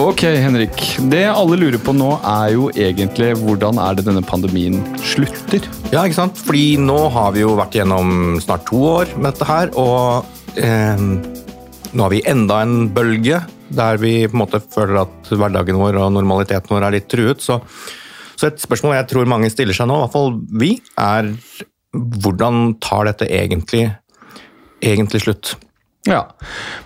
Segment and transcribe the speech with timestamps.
[0.00, 0.78] Ok, Henrik.
[1.12, 5.66] Det alle lurer på nå, er jo egentlig hvordan er det denne pandemien slutter?
[5.92, 6.40] Ja, ikke sant?
[6.40, 11.04] Fordi nå har vi jo vært gjennom snart to år med dette her, og eh,
[11.92, 13.42] nå har vi enda en bølge
[13.76, 17.44] der vi på en måte føler at hverdagen vår og normaliteten vår er litt truet.
[17.44, 17.60] Så,
[18.40, 20.32] så et spørsmål jeg tror mange stiller seg nå, i hvert fall
[20.64, 21.28] vi, er
[21.92, 23.90] hvordan tar dette egentlig,
[24.80, 25.58] egentlig slutt?
[26.08, 26.22] Ja.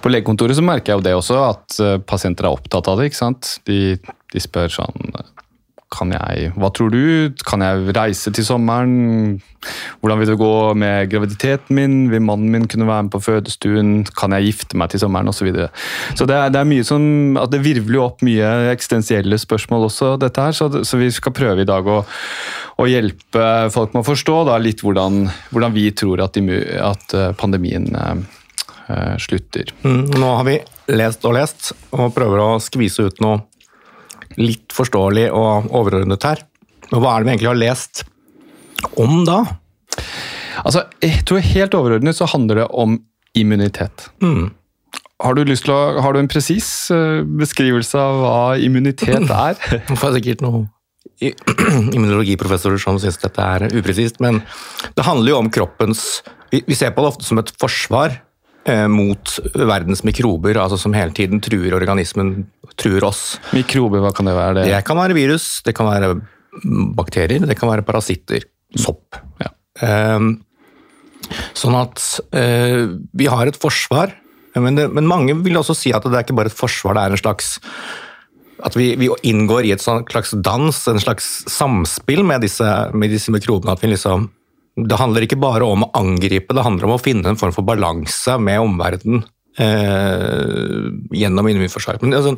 [0.02, 3.10] På legekontoret så merker jeg jo det også, at eh, pasienter er opptatt av det.
[3.10, 3.56] ikke sant?
[3.68, 3.96] De,
[4.32, 5.14] de spør sånn
[5.94, 7.30] kan jeg, Hva tror du?
[7.46, 9.38] Kan jeg reise til sommeren?
[10.02, 11.96] Hvordan vil det gå med graviditeten min?
[12.12, 13.92] Vil mannen min kunne være med på fødestuen?
[14.18, 15.30] Kan jeg gifte meg til sommeren?
[15.30, 15.70] Og Så, videre.
[16.14, 19.88] så det er, det er mye som, at det virvler jo opp mye eksistensielle spørsmål
[19.88, 20.56] også, dette her.
[20.56, 24.58] Så, så vi skal prøve i dag å, å, hjelpe folk med å forstå da,
[24.58, 27.34] litt hvordan, hvordan vi tror at, de, at eh,
[28.88, 29.72] uh, slutter.
[29.84, 30.58] Mm, nå har vi
[30.94, 33.42] lest og lest, og prøver å skvise ut noe
[34.40, 36.42] litt forståelig og overordnet her.
[36.90, 38.04] Men hva er det vi egentlig har lest
[39.00, 39.40] om da?
[40.64, 42.98] Altså, jeg tror Helt overordnet så handler det om
[43.34, 44.08] immunitet.
[44.22, 44.52] Mm.
[45.24, 49.58] Har du lyst til å, har du en presis eh, beskrivelse av hva immunitet er?
[49.94, 50.68] Får jeg sikkert noen
[51.94, 54.42] immunologiprofessorer som syns dette er upresist, men
[54.96, 58.23] det handler jo om kroppens Vi ser på det ofte som et forsvar eh,
[58.88, 62.46] mot verdens mikrober, altså som hele tiden truer organismen,
[62.80, 63.34] truer oss.
[63.52, 64.54] Mikrober, hva kan det være?
[64.56, 66.14] Det, det kan være virus, det kan være
[66.96, 68.46] bakterier, det kan være parasitter.
[68.80, 69.18] Sopp.
[69.42, 69.52] Ja.
[70.16, 70.38] Um,
[71.56, 72.02] sånn at
[72.34, 74.14] uh, vi har et forsvar,
[74.54, 77.04] men, det, men, mange vil også si at det er ikke bare et forsvar, det
[77.04, 77.54] er en slags
[78.64, 83.34] at vi, vi inngår i et slags dans, en slags samspill med disse, med disse
[83.34, 83.74] mikrobene.
[83.74, 84.28] at vi liksom
[84.74, 87.66] det handler ikke bare om å angripe, det handler om å finne en form for
[87.66, 89.22] balanse med omverdenen
[89.62, 92.02] eh, gjennom immunforsvaret.
[92.10, 92.34] Altså,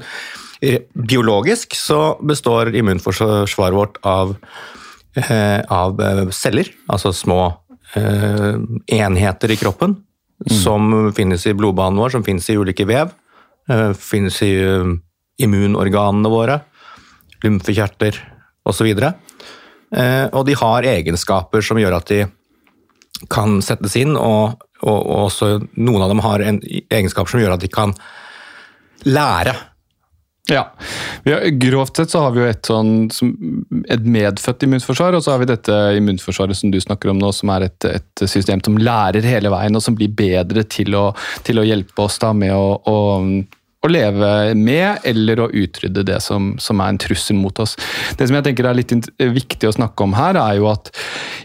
[0.92, 4.34] biologisk så består immunforsvaret vårt av,
[5.16, 7.40] eh, av eh, celler, altså små
[7.96, 8.60] eh,
[8.98, 10.54] enheter i kroppen, mm.
[10.60, 13.16] som finnes i blodbanen vår, som finnes i ulike vev.
[13.72, 14.92] Eh, finnes i eh,
[15.42, 16.60] immunorganene våre,
[17.44, 18.20] lymfekjerter
[18.68, 18.92] osv.
[18.92, 19.25] Eh,
[19.94, 22.24] og de har egenskaper som gjør at de
[23.32, 27.54] kan settes inn, og, og, og også noen av dem har en egenskap som gjør
[27.56, 27.94] at de kan
[29.06, 29.54] lære.
[30.46, 30.62] Ja.
[31.50, 33.08] Grovt sett så har vi jo et, sånn,
[33.90, 37.50] et medfødt immunforsvar, og så har vi dette immunforsvaret som du snakker om nå, som
[37.56, 41.08] er et, et system som lærer hele veien, og som blir bedre til å,
[41.46, 42.98] til å hjelpe oss da med å, å
[43.86, 47.76] å leve med eller å utrydde det som, som, er en trussel mot oss.
[48.18, 50.90] Det som jeg tenker er litt viktig å snakke om her, er jo at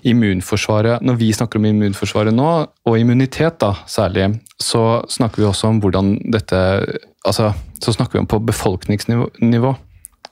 [0.07, 2.50] immunforsvaret Når vi snakker om immunforsvaret nå,
[2.88, 4.31] og immunitet da, særlig,
[4.62, 6.59] så snakker vi også om hvordan dette
[7.28, 9.75] altså, Så snakker vi om på befolkningsnivå.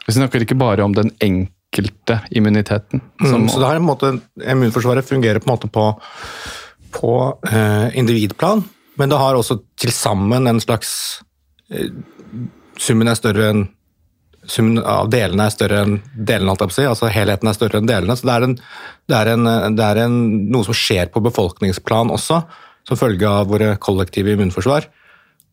[0.08, 3.04] Vi snakker ikke bare om den enkelte immuniteten.
[3.22, 5.86] Mm, så det er en måte, Immunforsvaret fungerer på en måte på,
[6.96, 7.16] på
[7.52, 8.64] eh, individplan,
[8.98, 11.22] men det har også til sammen en slags
[12.80, 13.68] summen er større enn
[14.50, 16.56] summen av delene er større enn delene.
[16.56, 18.16] Altså helheten er større enn delene.
[18.18, 18.56] Så det er, en,
[19.10, 20.18] det er, en, det er en,
[20.54, 22.42] noe som skjer på befolkningsplan også,
[22.88, 24.88] som følge av våre kollektive immunforsvar,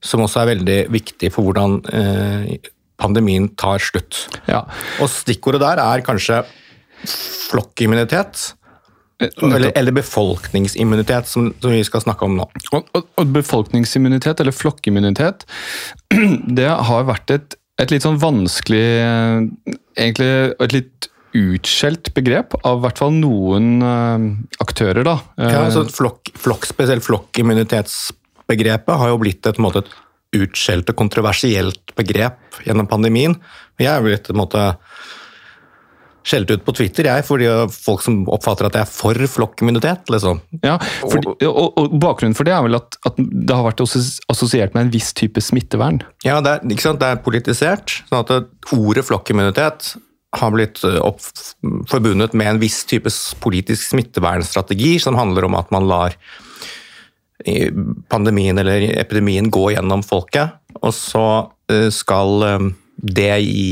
[0.04, 4.22] som også er veldig viktig for hvordan eh, pandemien tar slutt.
[4.48, 4.62] Ja.
[5.02, 6.44] Og stikkordet der er kanskje
[7.50, 8.52] flokkimmunitet.
[9.22, 12.48] Eh, eller, eller, befolkningsimmunitet, som, som, vi skal snakke om nå.
[12.72, 15.46] Og, og, og befolkningsimmunitet, eller flokkimmunitet,
[16.58, 18.86] det har vært et, et litt sånn vanskelig
[19.96, 20.32] Egentlig
[20.64, 24.20] et litt utskjelt begrep av i hvert fall noen uh,
[24.64, 25.16] aktører, da.
[25.40, 31.94] Ja, altså flokk, flokk, Spesielt flokkimmunitetsbegrepet har jo blitt et, måte, et utskjelt og kontroversielt
[31.96, 33.36] begrep gjennom pandemien.
[33.80, 34.62] Jeg er blitt en måte
[36.26, 40.08] skjelt ut på Twitter, jeg, fordi folk som oppfatter at jeg er for flokkimmunitet.
[40.12, 40.40] Liksom.
[40.64, 44.74] Ja, for, og, og, Bakgrunnen for det er vel at, at, det har vært assosiert
[44.74, 46.02] med en viss type smittevern?
[46.26, 48.00] Ja, det er, det er politisert.
[48.10, 49.94] sånn at Ordet flokkimmunitet
[50.36, 51.22] har blitt eh, opp,
[51.88, 53.12] forbundet med en viss type
[53.42, 56.18] politisk smittevernstrategi, som handler om at man lar
[58.10, 61.26] pandemien eller epidemien gå gjennom folket, og så
[61.70, 63.68] eh, skal eh, det gi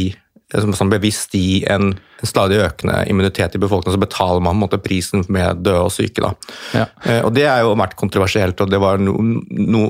[0.54, 5.62] som bevisst gi en stadig økende immunitet i befolkningen, så betaler man måte, prisen med
[5.64, 6.30] døde og syke.
[6.74, 6.86] Ja.
[7.04, 9.82] Eh, og Det har jo vært kontroversielt, og det var noe no,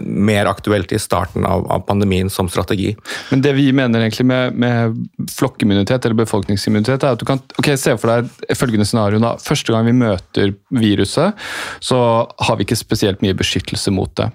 [0.00, 2.92] mer aktuelt i starten av, av, pandemien som strategi.
[3.30, 7.72] Men det vi mener egentlig med, med flokkimmunitet eller befolkningsimmunitet, er at du kan ok,
[7.80, 9.22] se for deg følgende scenario.
[9.22, 9.36] da.
[9.42, 11.38] Første gang vi møter viruset,
[11.80, 12.00] så
[12.46, 14.30] har vi ikke spesielt mye beskyttelse mot det.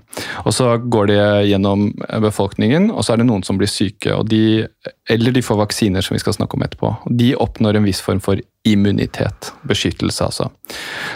[0.46, 1.90] Og Så går det gjennom
[2.24, 4.14] befolkningen, og så er det noen som blir syke.
[4.16, 4.66] og de,
[5.10, 6.94] Eller de får vaksiner, som vi skal snakke om etterpå.
[7.10, 9.52] De oppnår en viss form for immunitet.
[9.70, 10.50] Beskyttelse, altså.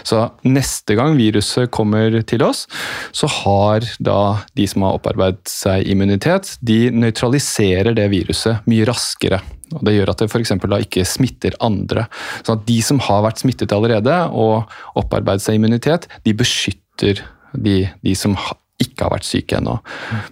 [0.06, 2.64] Så neste gang viruset kommer til oss,
[3.12, 4.20] så har da
[4.56, 9.42] de som har opparbeidet seg immunitet, de nøytraliserer det viruset mye raskere.
[9.74, 10.54] Og Det gjør at det f.eks.
[10.62, 12.06] da ikke smitter andre.
[12.42, 17.22] Sånn at de som har vært smittet allerede og opparbeidet seg immunitet, de beskytter
[17.54, 18.38] de, de som
[18.82, 19.78] ikke har vært syke ennå.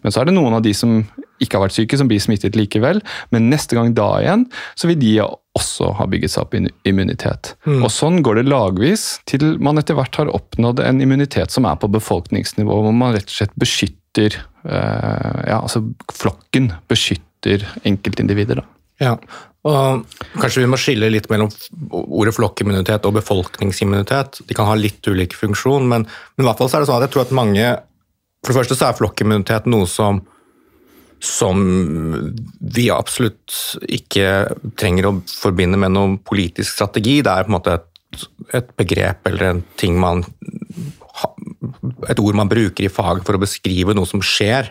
[0.02, 1.00] Men så er det noen av de som
[1.42, 3.00] ikke har vært syke, som blir smittet likevel.
[3.34, 4.46] Men neste gang da igjen,
[4.78, 5.12] så vil de
[5.58, 6.56] også ha bygget seg opp
[6.88, 7.54] immunitet.
[7.66, 7.82] Mm.
[7.82, 11.78] Og Sånn går det lagvis til man etter hvert har oppnådd en immunitet som er
[11.80, 15.84] på befolkningsnivå, hvor man rett og slett beskytter eh, ja, altså
[16.14, 18.62] flokken beskytter enkeltindivider.
[18.62, 18.66] da.
[18.98, 19.14] Ja,
[19.68, 20.06] og
[20.38, 21.50] Kanskje vi må skille litt mellom
[21.90, 24.40] ordet flokkimmunitet og befolkningsimmunitet.
[24.46, 27.00] De kan ha litt ulik funksjon, men, men, i hvert fall så er det sånn
[27.00, 27.72] at jeg tror at mange
[28.44, 30.22] For det første så er flokkimmunitet noe som
[31.18, 31.58] som
[32.74, 33.54] vi absolutt
[33.90, 34.26] ikke
[34.78, 37.18] trenger å forbinde med noen politisk strategi.
[37.26, 38.26] Det er på en måte et,
[38.60, 40.24] et begrep eller en ting man
[42.06, 44.68] Et ord man bruker i faget for å beskrive noe som skjer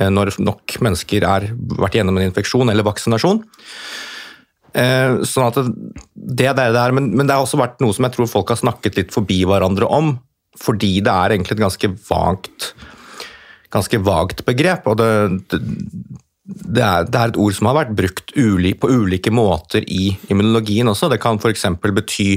[0.00, 1.46] eh, når nok mennesker har
[1.78, 3.44] vært gjennom en infeksjon eller vaksinasjon.
[4.74, 8.08] Eh, sånn at det det det er, men, men det har også vært noe som
[8.08, 10.16] jeg tror folk har snakket litt forbi hverandre om,
[10.58, 12.72] fordi det er egentlig et ganske vagt
[13.74, 14.86] ganske vagt begrep.
[14.90, 15.10] og det,
[15.52, 15.60] det,
[16.44, 20.12] det, er, det, er, et ord som har vært brukt uli, på ulike måter i
[20.30, 21.10] immunologien også.
[21.12, 21.66] Det kan f.eks.
[21.82, 22.30] bety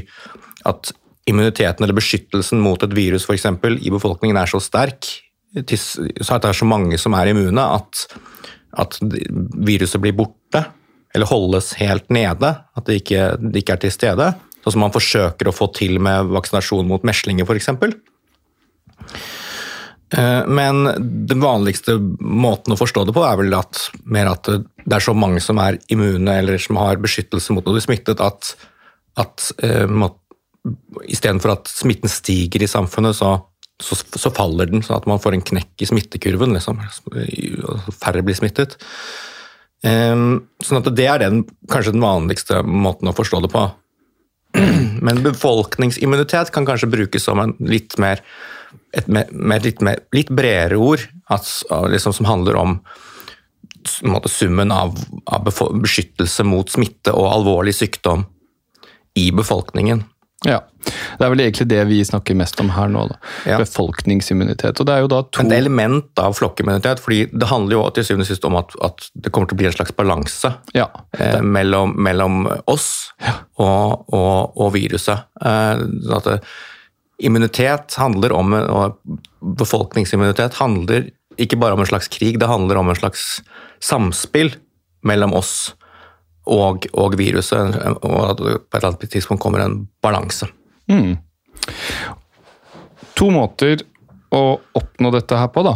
[0.68, 0.92] at
[1.28, 5.10] immuniteten eller beskyttelsen mot et virus for eksempel, i befolkningen er så sterk,
[5.58, 8.04] så at det er så mange som er immune, at,
[8.80, 10.64] at viruset blir borte,
[11.16, 12.52] eller holdes helt nede.
[12.78, 14.28] At det ikke, det ikke er til stede.
[14.62, 17.72] Sånn som man forsøker å få til med vaksinasjon mot meslinger, f.eks.
[20.14, 20.86] Eh, men
[21.28, 25.16] den vanligste måten å forstå det på er vel at, mer at det er så
[25.18, 28.54] mange som er immune eller som har beskyttelse mot å bli smittet, at,
[29.20, 30.08] at uh,
[31.08, 33.34] istedenfor at smitten stiger i samfunnet, så,
[33.84, 36.56] så, så, faller den, sånn at man får en knekk i smittekurven.
[36.56, 36.80] Liksom.
[38.00, 38.78] Færre blir smittet.
[39.84, 43.68] Um, sånn at det er den, kanskje den vanligste måten å forstå det på.
[45.06, 48.24] Men befolkningsimmunitet kan kanskje brukes som en litt mer
[48.98, 51.04] et med, med litt, med, litt, bredere ord,
[51.34, 51.48] at,
[51.92, 52.80] liksom, som handler om
[54.04, 55.48] måte, summen av, av,
[55.82, 58.26] beskyttelse mot smitte og alvorlig sykdom
[59.18, 60.04] i befolkningen.
[60.46, 60.60] Ja,
[61.18, 63.08] Det er vel egentlig det vi snakker mest om her nå.
[63.50, 63.58] Ja.
[63.58, 64.80] Befolkningsimmunitet.
[64.80, 65.42] og det er jo da to...
[65.42, 69.10] En element av flokkimmunitet, fordi det handler jo til syvende og sist om at, at,
[69.18, 70.86] det kommer til å bli en slags balanse ja,
[71.18, 73.34] eh, mellom, mellom, oss ja.
[73.58, 75.26] og, og, og, viruset.
[75.42, 75.84] Eh,
[76.20, 76.38] at det,
[77.18, 78.98] immunitet handler om, og
[79.58, 81.10] befolkningsimmunitet handler
[81.42, 83.42] ikke bare om en slags krig, det handler om en slags
[83.84, 84.54] samspill
[85.06, 85.74] mellom oss
[86.48, 90.48] og, og viruset, og at det på et eller annet tidspunkt kommer en balanse.
[90.90, 91.18] Mm.
[93.18, 93.84] To måter
[94.34, 95.76] å oppnå dette her på, da.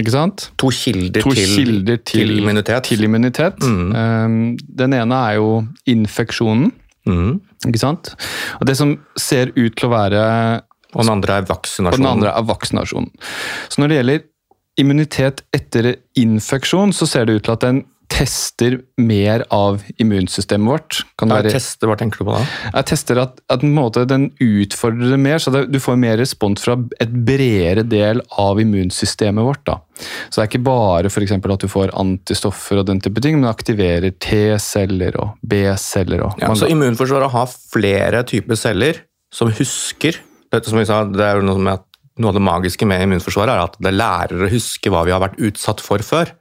[0.00, 0.48] Ikke sant?
[0.60, 2.86] To kilder, to til, kilder til, til, immunitet.
[2.88, 3.64] Til immunitet.
[3.64, 3.88] Mm.
[3.92, 4.36] Um,
[4.80, 5.48] den ene er jo
[5.88, 6.70] infeksjonen.
[7.08, 7.40] Mm.
[7.68, 8.14] Ikke sant?
[8.60, 10.22] Og Det som ser ut til å være
[10.92, 11.94] og den andre er vaksinasjon.
[11.94, 13.08] Og den andre er vaksinasjon.
[13.72, 14.28] Så når det gjelder
[14.80, 17.82] immunitet etter infeksjon, så ser det ut til at den
[18.12, 20.98] tester mer av immunsystemet vårt.
[21.16, 22.42] Kan være, tester, Hva tenker du på da?
[22.66, 26.64] Jeg tester at, at måte, den utfordrer det mer, så det, du får mer respons
[26.64, 29.64] fra et bredere del av immunsystemet vårt.
[29.68, 29.78] Da.
[30.28, 33.48] Så det er ikke bare for at du får antistoffer og den type ting, men
[33.48, 36.26] det aktiverer T-celler og B-celler.
[36.42, 39.00] Ja, så immunforsvaret har flere typer celler
[39.32, 40.20] som husker
[40.52, 41.86] dette som jeg sa, det er jo noe med at
[42.20, 45.22] noe av det magiske med immunforsvaret er at det lærer å huske hva vi har
[45.22, 46.32] vært utsatt for før.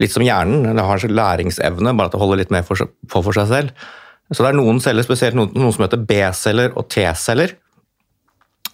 [0.00, 0.68] Litt som hjernen.
[0.76, 3.88] Det har læringsevne, bare at det holder litt mer for, for, for seg selv.
[4.30, 7.56] Så det er noen celler, spesielt noen, noen som heter B-celler og T-celler,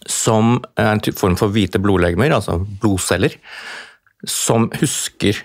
[0.06, 3.38] som er en form for hvite blodlegemer, altså blodceller,
[4.28, 5.40] som husker,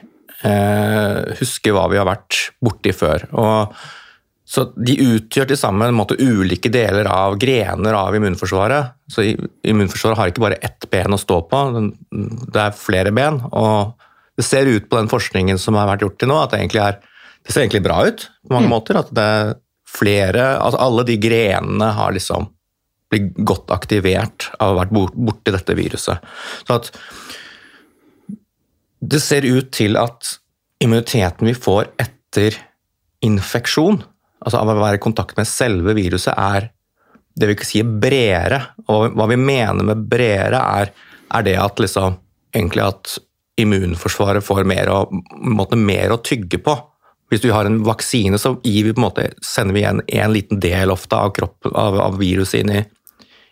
[0.45, 3.25] eh, husker hva vi har vært borti før.
[3.31, 3.77] Og
[4.51, 8.97] så De utgjør til sammen måte, ulike deler av grener av immunforsvaret.
[9.07, 9.23] Så
[9.63, 11.61] Immunforsvaret har ikke bare ett ben å stå på,
[12.11, 13.39] det er flere ben.
[13.47, 13.95] og
[14.35, 16.99] Det ser ut på den forskningen som har vært gjort til nå, at det, er,
[17.45, 18.75] det ser egentlig bra ut på mange mm.
[18.75, 18.99] måter.
[18.99, 19.29] At det
[19.91, 22.49] flere Altså alle de grenene har liksom
[23.11, 26.31] blitt godt aktivert av å ha vært bort- borti dette viruset.
[26.67, 26.91] Så at
[29.01, 30.37] det ser ut til at
[30.83, 32.55] immuniteten vi får etter
[33.25, 33.99] infeksjon,
[34.41, 36.71] altså av å være i kontakt med selve viruset, er
[37.37, 38.61] det vi ikke si er bredere.
[38.91, 40.93] Og hva vi mener med bredere, er,
[41.31, 42.17] er det at liksom
[42.51, 43.17] egentlig at
[43.61, 45.01] immunforsvaret får mer å,
[45.45, 46.75] måte, mer å tygge på.
[47.31, 51.15] Hvis du har en vaksine, så vi måte, sender vi igjen en liten del ofte
[51.15, 52.81] av, kroppen, av, av viruset inn i,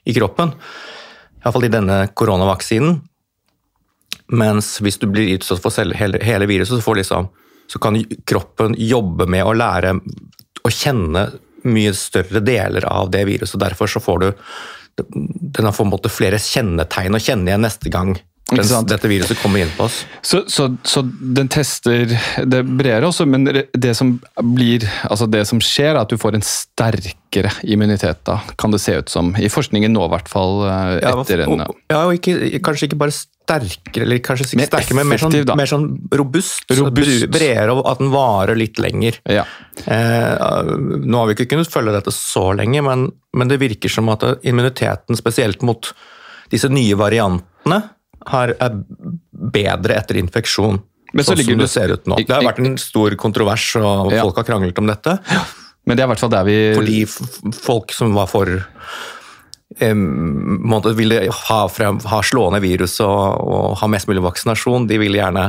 [0.09, 0.51] i kroppen.
[1.39, 2.97] Iallfall i denne koronavaksinen.
[4.35, 7.29] Mens hvis du blir utsatt for hele, hele viruset, så, liksom,
[7.71, 9.95] så kan kroppen jobbe med å lære
[10.65, 11.29] å kjenne
[11.67, 13.59] mye større deler av det viruset.
[13.61, 14.29] Derfor så får du
[14.99, 18.17] den har på en måte flere kjennetegn å kjenne igjen neste gang?
[18.57, 20.01] Dette viruset kommer inn på oss.
[20.21, 25.61] Så, så, så den tester det bredere også, men det som blir, altså det som
[25.63, 29.33] skjer er at du får en sterkere immunitet da, kan det se ut som.
[29.37, 31.65] I forskningen nå i hvert fall eh, etter en...
[31.65, 35.23] og, ja, og ikke, kanskje ikke bare sterkere, eller kanskje ikke Mer sterkere, men mer
[35.23, 35.87] sånn, mer sånn
[36.21, 36.69] robust.
[36.77, 37.27] Robust.
[37.33, 39.19] Bredere, og at den varer litt lenger.
[39.29, 39.45] Ja.
[39.85, 44.09] Eh, nå har vi ikke kunnet følge dette så lenge, men, men det virker som
[44.13, 45.91] at immuniteten, spesielt mot
[46.49, 47.83] disse nye variantene,
[48.27, 48.79] har, er
[49.31, 50.81] bedre etter infeksjon.
[51.13, 52.19] Men så sånn som det ser ut nå.
[52.21, 54.21] Det har vært en stor kontrovers, og Ja.
[54.23, 55.17] folk har kranglet om dette.
[55.85, 56.57] Men det er i hvert fall der vi...
[56.75, 56.99] Fordi
[57.55, 58.51] folk som var for
[59.81, 65.17] um, ville ha, frem, ha slående virus og, og ha mest mulig vaksinasjon, de ville
[65.17, 65.47] gjerne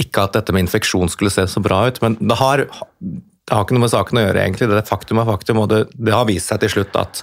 [0.00, 2.00] ikke at dette med infeksjon skulle se så bra ut.
[2.02, 4.70] Men det har, det har ikke noe med saken å gjøre, egentlig.
[4.72, 7.22] Det faktum er faktum, og det, det har vist seg til slutt at,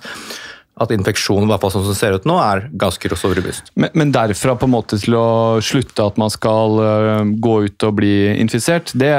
[0.82, 3.74] at infeksjonen i hvert fall sånn som det ser ut nå, er ganske så robust.
[3.76, 7.88] Men, men derfra på en måte til å slutte at man skal øh, gå ut
[7.88, 9.12] og bli infisert, det,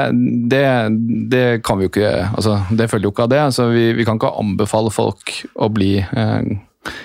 [0.51, 0.65] det,
[1.31, 3.41] det kan vi jo ikke altså, Det følger jo ikke av det.
[3.45, 6.53] Altså, vi, vi kan ikke anbefale folk å bli øh,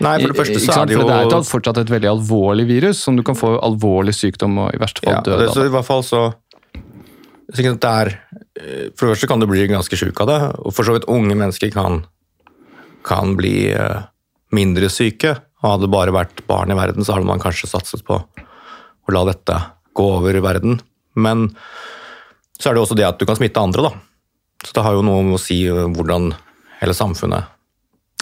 [0.02, 2.09] Nei, for det første så er det jo For det er et, fortsatt et veldig
[2.11, 5.61] alvorlig virus, som du kan få alvorlig sykdom og i verste fall Ja, dø av.
[5.62, 6.28] i hvert fall så
[7.49, 8.11] så det er,
[8.61, 11.09] eh, For det første kan du bli ganske sjuk av det, og for så vidt
[11.09, 12.02] unge mennesker kan,
[13.07, 14.02] kan bli eh,
[14.55, 15.37] mindre syke.
[15.62, 19.25] Hadde det bare vært barn i verden, så hadde man kanskje satset på å la
[19.28, 19.57] dette
[19.99, 20.78] gå over verden.
[21.19, 21.49] Men
[22.59, 23.93] så er det også det at du kan smitte andre, da.
[24.64, 26.33] Så det har jo noe med å si eh, hvordan
[26.81, 27.58] hele samfunnet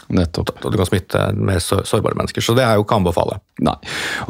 [0.08, 0.52] Nettopp.
[0.64, 2.44] Og du kan smitte mer sårbare mennesker.
[2.44, 3.38] Så det er jo ikke å anbefale.
[3.66, 3.74] Nei.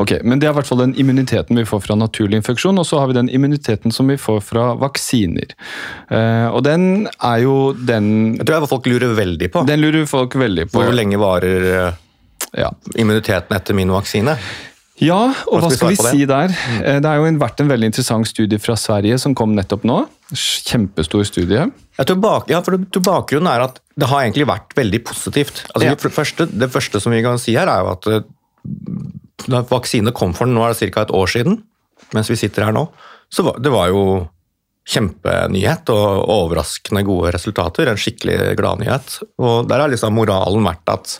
[0.00, 2.86] Ok, Men det er i hvert fall den immuniteten vi får fra naturlig infeksjon, og
[2.88, 5.52] så har vi den immuniteten som vi får fra vaksiner.
[6.08, 9.66] Eh, og den er jo den Jeg tror jeg folk lurer veldig på.
[9.68, 10.80] Den lurer folk veldig på.
[10.80, 12.02] Hvor lenge varer eh,
[12.56, 12.70] Ja.
[12.96, 14.36] immuniteten etter min vaksine?
[15.02, 15.18] Ja,
[15.50, 16.52] og hva skal vi skal vi si der?
[16.52, 16.84] Mm.
[17.04, 19.98] Det har jo vært en veldig interessant studie fra Sverige som kom nettopp nå.
[20.32, 21.66] Kjempestor studie.
[21.98, 25.64] Jeg tror, bak, ja, for bakgrunnen er at det har egentlig vært veldig positivt.
[25.74, 25.94] Altså, Ja.
[25.94, 28.24] det, første, det første som vi kan si her, er jo at eh,
[29.52, 31.04] da vaksine kom for den, nå er det ca.
[31.04, 31.60] et år siden,
[32.16, 32.88] mens vi sitter her nå,
[33.28, 34.02] så var, det var jo
[34.86, 37.88] kjempenyhet og overraskende gode resultater.
[37.90, 39.16] En skikkelig gladnyhet.
[39.42, 41.16] Og der har liksom moralen vært at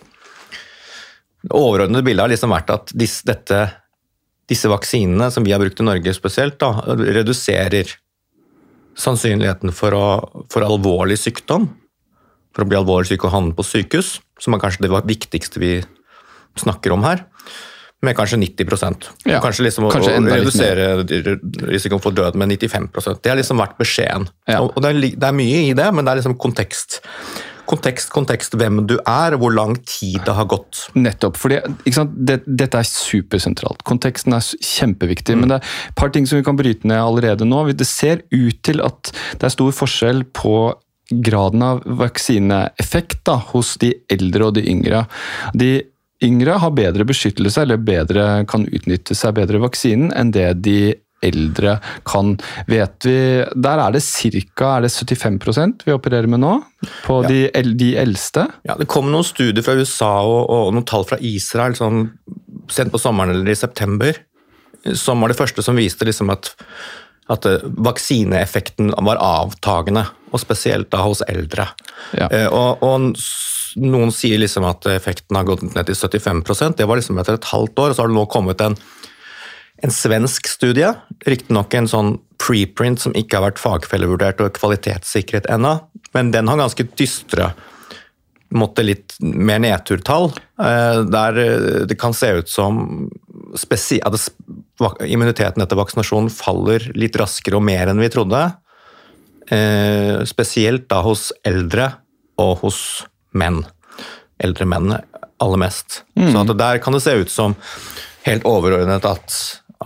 [1.46, 3.60] Det overordnede bildet har liksom vært at disse, dette,
[4.50, 7.92] disse vaksinene, som vi har brukt i Norge spesielt, da, reduserer
[8.96, 11.68] sannsynligheten for, å, for alvorlig sykdom,
[12.56, 15.72] for å bli alvorlig syk og havne på sykehus, som er kanskje det viktigste vi
[16.58, 17.22] snakker om her,
[18.04, 18.66] med kanskje 90
[19.24, 20.88] Ja, Kanskje liksom kanskje å redusere
[21.70, 24.28] risikoen for død med 95% Det har liksom vært beskjeden.
[24.44, 24.60] Ja.
[24.60, 27.00] Og, og det, er, det er mye i det, men det er liksom kontekst.
[27.66, 30.86] Kontekst, kontekst, hvem du er, hvor lang tid det har gått.
[30.94, 31.36] Nettopp.
[31.40, 31.60] fordi?
[31.84, 33.82] Det, Dette er supersentralt.
[33.88, 35.34] Konteksten er kjempeviktig.
[35.34, 35.42] Mm.
[35.42, 37.64] Men det er et par ting som vi kan bryte ned allerede nå.
[37.74, 40.56] Det ser ut til at det er stor forskjell på
[41.10, 45.04] graden av vaksineeffekt da, hos de eldre og de yngre.
[45.54, 45.70] De
[46.24, 50.78] yngre har bedre beskyttelse, eller bedre, kan utnytte seg bedre vaksinen, enn det de
[51.24, 52.34] eldre kan.
[52.68, 53.16] Vet vi,
[53.56, 54.80] Der er det ca.
[54.82, 56.62] 75% vi opererer med nå,
[57.06, 57.28] på Ja.
[57.28, 58.46] de, el- de eldste.
[58.64, 62.10] Ja, Det kom noen studier fra USA og, og noen tall fra Israel sånn
[62.68, 64.14] sent på sommeren eller i september,
[64.94, 66.52] som var det første som viste liksom at,
[67.30, 71.68] at eh, vaksineeffekten var avtagende, og spesielt da hos eldre.
[72.18, 72.28] Ja.
[72.30, 73.16] Eh, og, og
[73.82, 77.44] noen sier liksom at effekten har gått ned til 75% Det var liksom etter et
[77.52, 78.76] halvt år, og så har det nå kommet en,
[79.84, 80.88] en svensk studie,
[81.28, 85.78] riktignok en sånn preprint som ikke har vært fagfellevurdert og kvalitetssikret ennå,
[86.16, 87.52] men den har ganske dystre
[88.54, 90.30] måtte litt mer nedturtall,
[90.62, 93.08] eh, der eh, det kan se ut som
[95.06, 98.42] immuniteten etter vaksinasjon faller litt raskere og mer enn vi trodde.
[99.50, 101.90] Eh, Spesielt da hos eldre
[102.42, 102.80] og hos
[103.36, 103.64] menn.
[104.42, 104.94] Eldre menn
[105.42, 106.02] aller mest.
[106.16, 106.32] Mm.
[106.32, 107.56] Så der kan det se ut som
[108.26, 109.36] helt overordnet at,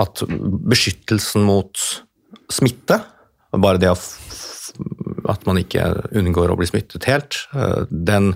[0.01, 0.23] at
[0.71, 1.81] beskyttelsen mot
[2.51, 3.01] smitte,
[3.51, 3.91] bare det
[5.31, 5.85] at man ikke
[6.17, 8.33] unngår å bli smittet helt, eh, den,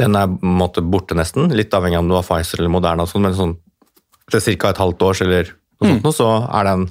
[0.00, 1.50] den er på en måte borte nesten.
[1.56, 3.56] Litt avhengig av om det var Pfizer eller Moderna, sånn, men sånn,
[4.30, 4.70] til ca.
[4.70, 5.50] et halvt års eller
[5.80, 6.02] noe mm.
[6.04, 6.86] sånt, så er den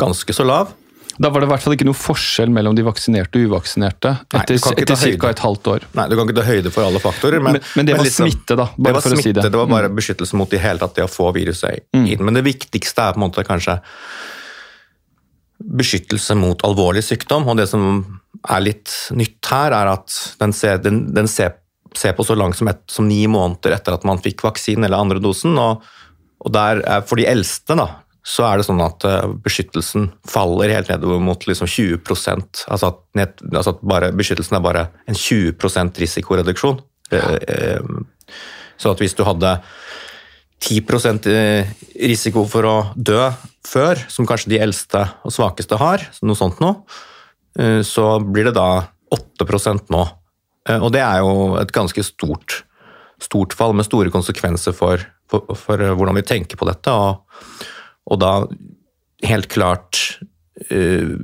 [0.00, 0.74] ganske så lav.
[1.20, 4.56] Da var det i hvert fall ikke noe forskjell mellom de vaksinerte og uvaksinerte etter,
[4.56, 5.32] etter ca.
[5.34, 5.84] et halvt år.
[5.98, 7.42] Nei, Du kan ikke ta høyde for alle faktorer.
[7.44, 8.70] Men, men, men det var liksom, smitte, da.
[8.72, 9.44] Bare det var for smitte, å si det.
[9.52, 9.98] Det var bare mm.
[9.98, 12.06] beskyttelse mot i hele tatt det å få viruset inn.
[12.06, 12.24] Mm.
[12.24, 13.76] Men det viktigste er på en måte kanskje
[15.60, 17.44] beskyttelse mot alvorlig sykdom.
[17.52, 17.84] Og det som
[18.48, 21.58] er litt nytt her, er at den ser, den, den ser,
[21.96, 25.04] ser på så langt som, et, som, ni måneder etter at man fikk vaksinen eller
[25.04, 25.58] andre dosen.
[25.60, 25.84] Og,
[26.40, 27.90] og der er, for de eldste da,
[28.26, 32.00] så er det sånn at eh, beskyttelsen faller helt nedover mot liksom 20
[32.68, 35.54] altså at, ned, altså at bare, beskyttelsen er bare en 20
[36.02, 36.82] risikoreduksjon.
[37.10, 37.22] Ja.
[37.38, 38.34] Eh, eh,
[38.80, 39.58] så at hvis du hadde
[40.60, 41.26] 10%
[41.96, 43.30] risiko for å dø
[43.64, 46.74] før, som kanskje de eldste og svakeste har, noe sånt nå,
[47.84, 50.02] så blir det da 8% nå.
[50.80, 52.60] Og det er jo et ganske stort,
[53.20, 55.00] stort fall med store konsekvenser for,
[55.32, 56.92] for, for hvordan vi tenker på dette.
[56.92, 57.24] og
[58.10, 58.32] og da
[59.26, 60.00] helt klart
[60.70, 61.14] uh,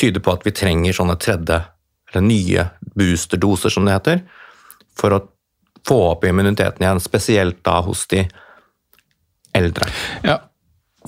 [0.00, 1.60] tyder på at vi trenger sånne tredje,
[2.10, 2.66] eller nye
[2.98, 4.22] boosterdoser, som det heter,
[4.98, 5.24] for å
[5.86, 8.24] få opp immuniteten igjen, spesielt da hos de
[9.56, 9.88] eldre.
[10.26, 10.40] Ja,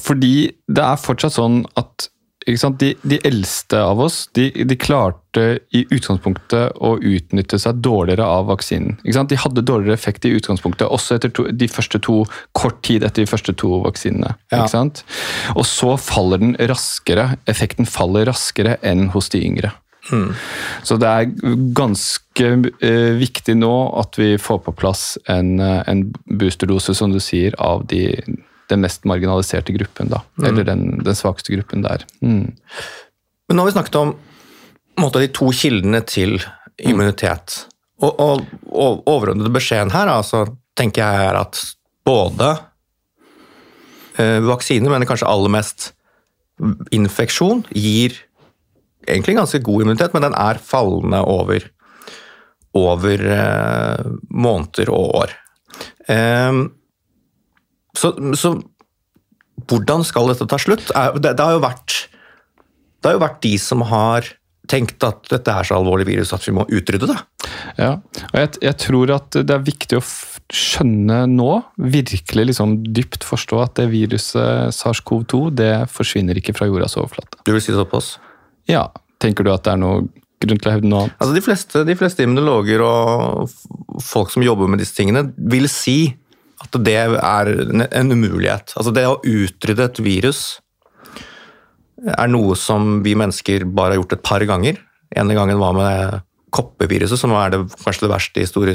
[0.00, 2.08] fordi det er fortsatt sånn at
[2.46, 8.48] de, de, eldste av oss de, de, klarte i utgangspunktet å utnytte seg dårligere av
[8.50, 8.98] vaksinen.
[9.02, 12.22] De hadde dårligere effekt i utgangspunktet, også etter to, de første to,
[12.52, 14.34] kort tid etter de første to vaksinene.
[14.52, 14.66] Ja.
[15.54, 19.72] Og så faller den raskere, effekten faller raskere enn hos de yngre.
[20.10, 20.32] Hmm.
[20.82, 22.48] Så det er ganske
[22.82, 27.54] uh, viktig nå at vi får på plass en, uh, en boosterdose, som du sier,
[27.62, 28.16] av de
[28.72, 30.22] den mest marginaliserte gruppen, da.
[30.40, 30.46] Mm.
[30.48, 32.06] Eller den, den, svakeste gruppen der.
[32.24, 32.50] Mm.
[33.48, 34.14] Men nå har vi snakket om
[35.00, 36.38] måte, de to kildene til
[36.82, 37.62] immunitet.
[38.02, 40.46] Og, og, og overordnede beskjeden her altså,
[40.78, 41.60] tenker jeg er at
[42.06, 42.50] både
[44.18, 45.92] eh, vaksiner, men kanskje aller mest
[46.94, 48.16] infeksjon, gir
[49.08, 51.66] egentlig ganske god immunitet, men den er fallende over,
[52.78, 55.34] over eh, måneder og år.
[56.10, 56.62] Eh,
[57.98, 58.54] så, så,
[59.70, 60.90] hvordan skal dette ta slutt?
[60.90, 61.98] Det, det, har vært,
[63.00, 64.28] det, har jo vært, de som har
[64.70, 67.18] tenkt at dette er så alvorlig virus at vi må utrydde det.
[67.80, 67.96] Ja,
[68.30, 70.04] og jeg, jeg tror at det er viktig å
[70.52, 71.50] skjønne nå,
[71.92, 77.40] virkelig liksom dypt forstå at det viruset SARS-CoV-2 det forsvinner ikke fra jordas overflate.
[77.46, 78.16] Du vil si såpass?
[78.70, 78.88] Ja.
[79.22, 80.02] Tenker du at det er noe
[80.42, 81.18] grunn til å hevde noe annet?
[81.20, 83.52] Altså de fleste, de fleste immunologer og
[84.02, 86.14] folk som jobber med disse tingene, vil si
[86.62, 87.52] at det er
[87.90, 88.74] en umulighet.
[88.78, 90.42] Altså det å utrydde et virus
[92.02, 94.78] er noe som vi mennesker bare har gjort et par ganger.
[95.14, 96.22] ene gangen var med
[96.52, 98.74] koppeviruset, som er det, kanskje det verste historie,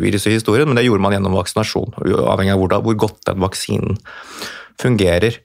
[0.00, 3.42] viruset i historien, men det gjorde man gjennom vaksinasjon, avhengig av hvor, hvor godt den
[3.44, 3.98] vaksinen
[4.80, 5.36] fungerer.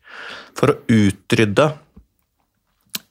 [0.59, 1.67] For å utrydde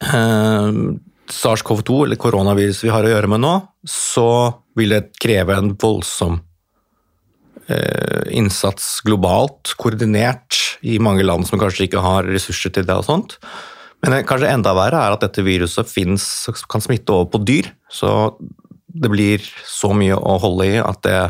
[0.01, 0.81] eh,
[1.29, 3.55] SARS-CoV-2, eller koronaviruset vi har å gjøre med nå,
[3.88, 4.29] så
[4.79, 6.40] vil det kreve en voldsom
[8.33, 12.96] innsats globalt, koordinert i mange land som kanskje ikke har ressurser til det.
[12.96, 13.35] og sånt.
[14.04, 16.24] Men kanskje enda verre er at dette viruset finnes,
[16.70, 17.70] kan smitte over på dyr.
[17.90, 18.37] Så
[18.88, 21.20] det blir så mye å holde i at det,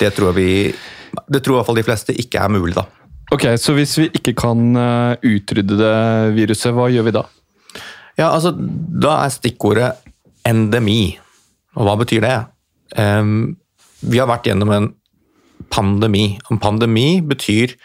[0.00, 0.74] det tror vi
[1.32, 2.84] Det tror i hvert fall de fleste ikke er mulig, da.
[3.32, 5.94] Ok, Så hvis vi ikke kan eh, utrydde det
[6.36, 7.22] viruset, hva gjør vi da?
[8.18, 9.94] Ja, altså, Da er stikkordet
[10.46, 11.16] endemi.
[11.76, 12.36] Og hva betyr det?
[12.96, 13.56] Um,
[14.00, 14.88] vi har vært gjennom en
[15.72, 16.38] pandemi.
[16.50, 17.76] En pandemi betyr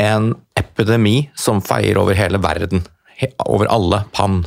[0.00, 2.84] en epidemi som feier over hele verden.
[3.46, 4.44] Over alle pann.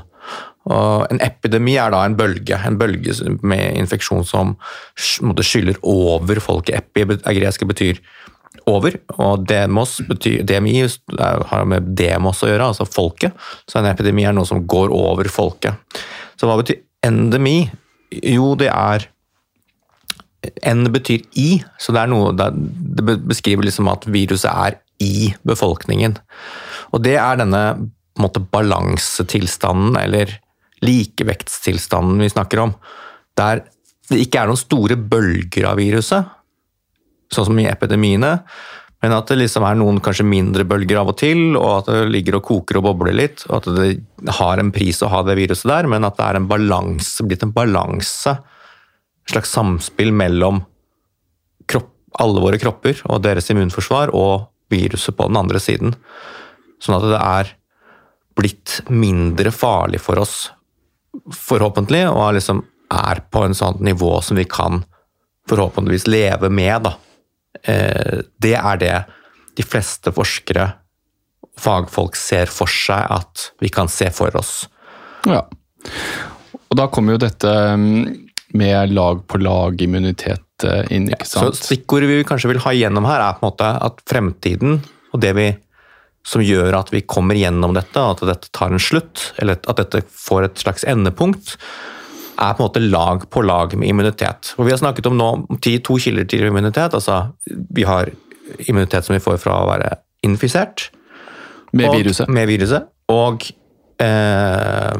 [0.70, 4.56] Og en epidemi er da en bølge, en bølge med infeksjon som
[4.96, 6.78] skyller over folket.
[6.78, 8.02] Epi er gresk betyr
[8.70, 13.34] over, og demos betyr, demi har med demos å gjøre, altså folket.
[13.66, 15.98] Så en epidemi er noe som går over folket.
[16.38, 17.64] Så hva betyr endemi?
[18.12, 19.08] Jo, det er
[20.42, 26.16] N betyr i, så det, noe, det beskriver liksom at viruset er i befolkningen.
[26.94, 27.62] Og det er denne
[28.22, 30.34] måte, balansetilstanden, eller
[30.82, 32.76] likevektstilstanden vi snakker om,
[33.38, 33.64] der
[34.12, 36.38] det ikke er noen store bølger av viruset,
[37.32, 38.40] sånn som i epidemiene,
[39.02, 42.10] men at det liksom er noen kanskje mindre bølger av og til, og at det
[42.12, 45.38] ligger og koker og bobler litt, og at det har en pris å ha det
[45.40, 48.36] viruset der, men at det er en balanse, blitt en balanse
[49.30, 50.64] slags samspill mellom
[51.70, 55.96] kropp, alle våre kropper og deres immunforsvar og viruset på den andre siden.
[56.82, 57.54] Sånn at det er
[58.40, 60.50] blitt mindre farlig for oss,
[61.36, 64.82] forhåpentlig, og liksom er på en sånn nivå som vi kan
[65.50, 66.88] forhåpentligvis leve med.
[67.64, 68.96] Eh, det er det
[69.58, 70.70] de fleste forskere
[71.60, 74.66] fagfolk ser for seg at vi kan se for oss.
[75.28, 75.44] Ja.
[76.72, 77.52] Og da kommer jo dette
[78.58, 81.52] med lag-på-lag-immunitet eh, inn, ikke sant?
[81.52, 84.82] Ja, så Stikkordet vi kanskje vil ha igjennom her, er på en måte at fremtiden
[85.12, 85.50] og det vi
[86.28, 90.04] som gjør at vi kommer gjennom dette, at dette tar en slutt, eller at dette
[90.06, 91.56] får et slags endepunkt,
[92.42, 94.54] er på en måte lag på lag med immunitet.
[94.58, 95.30] Og Vi har snakket om nå
[95.62, 96.94] to kilder til immunitet.
[96.94, 98.12] altså Vi har
[98.68, 100.90] immunitet som vi får fra å være infisert.
[101.74, 102.30] Med og, viruset.
[102.30, 102.88] Med viruset.
[103.10, 103.46] Og
[104.02, 104.98] eh,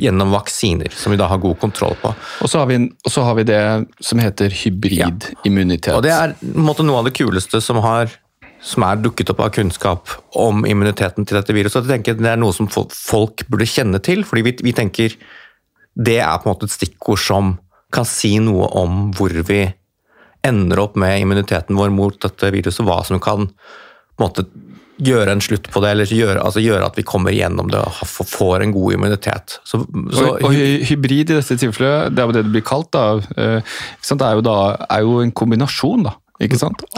[0.00, 2.12] gjennom vaksiner, som vi da har god kontroll på.
[2.44, 2.78] Og så har vi,
[3.16, 3.62] har vi det
[4.04, 5.92] som heter hybridimmunitet.
[5.92, 5.98] Ja.
[5.98, 8.12] Og Det er måte, noe av det kuleste som, har,
[8.64, 11.84] som er dukket opp av kunnskap om immuniteten til dette viruset.
[11.84, 15.16] Jeg tenker Det er noe som folk burde kjenne til, fordi vi, vi tenker
[15.94, 17.54] det er på en måte et stikkord som
[17.94, 19.62] kan si noe om hvor vi
[20.44, 23.48] ender opp med immuniteten vår mot dette viruset, hva som kan
[24.20, 24.44] måte
[25.02, 28.26] gjøre en slutt på det, eller gjøre, altså gjøre at vi kommer gjennom det og
[28.30, 29.56] får en god immunitet.
[29.66, 29.80] Så,
[30.14, 33.06] så, og, og, hybrid i dette tilfellet, det er jo det det blir kalt, da,
[33.34, 36.14] eh, det er jo, da, er jo en kombinasjon da,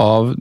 [0.03, 0.33] av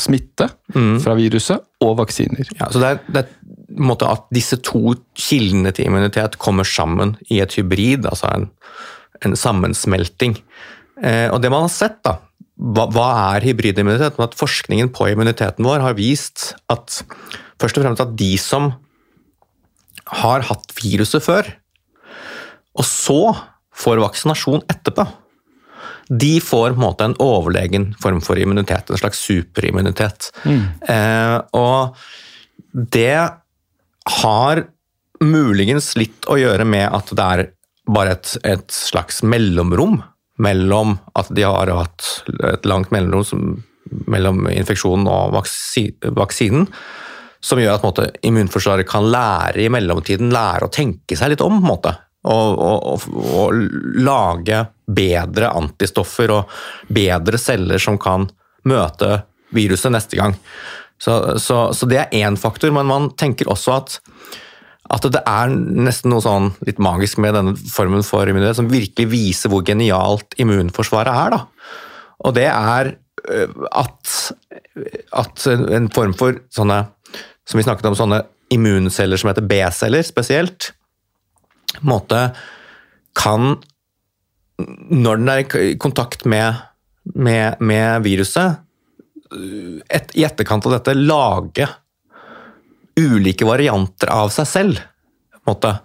[0.00, 0.98] smitte mm.
[1.04, 2.48] fra viruset og vaksiner.
[2.60, 7.16] Ja, så det er, det er måte at disse to kildene til immunitet kommer sammen
[7.28, 8.48] i et hybrid, altså en,
[9.24, 10.38] en sammensmelting.
[11.02, 12.16] Eh, og det man har sett, da,
[12.56, 14.18] hva, hva er hybridimmunitet?
[14.22, 17.02] At forskningen på immuniteten vår har vist at
[17.60, 18.72] først og fremst at de som
[20.22, 21.48] har hatt viruset før,
[22.76, 23.20] og så
[23.76, 25.06] får vaksinasjon etterpå,
[26.06, 30.30] de får på en måte en overlegen form for immunitet, en slags superimmunitet.
[30.46, 30.62] Mm.
[30.86, 31.96] Eh, og
[32.94, 33.26] det
[34.22, 34.62] har
[35.24, 37.44] muligens litt å gjøre med at det er
[37.90, 39.98] bare et, et slags mellomrom
[40.42, 42.10] mellom at de har hatt
[42.52, 43.56] et langt mellomrom
[44.10, 45.36] mellom infeksjonen og
[46.16, 46.66] vaksinen,
[47.40, 51.60] som gjør at måte, immunforsvaret kan lære i mellomtiden lære å tenke seg litt om.
[51.62, 51.92] Måte,
[52.26, 53.60] og, og, og,
[54.02, 56.56] lage bedre antistoffer og
[56.92, 58.26] bedre celler som kan
[58.66, 59.20] møte
[59.54, 60.34] viruset neste gang.
[60.98, 63.98] Så, så, så det er én faktor, men man tenker også at,
[64.92, 69.08] at det er nesten noe sånn litt magisk med denne formen for immunitet som virkelig
[69.10, 71.34] viser hvor genialt immunforsvaret er.
[71.34, 71.72] Da.
[72.26, 74.12] Og det er øh, at,
[75.22, 76.84] at en form for sånne
[77.46, 80.72] Som vi snakket om, sånne immunceller som heter B-celler spesielt,
[81.86, 82.32] måte
[83.14, 83.60] kan
[84.58, 86.58] Når den er i kontakt med,
[87.14, 88.62] med, med viruset,
[89.90, 91.66] et, i etterkant av dette lage
[93.00, 94.82] ulike varianter av seg selv.
[95.46, 95.76] Måte,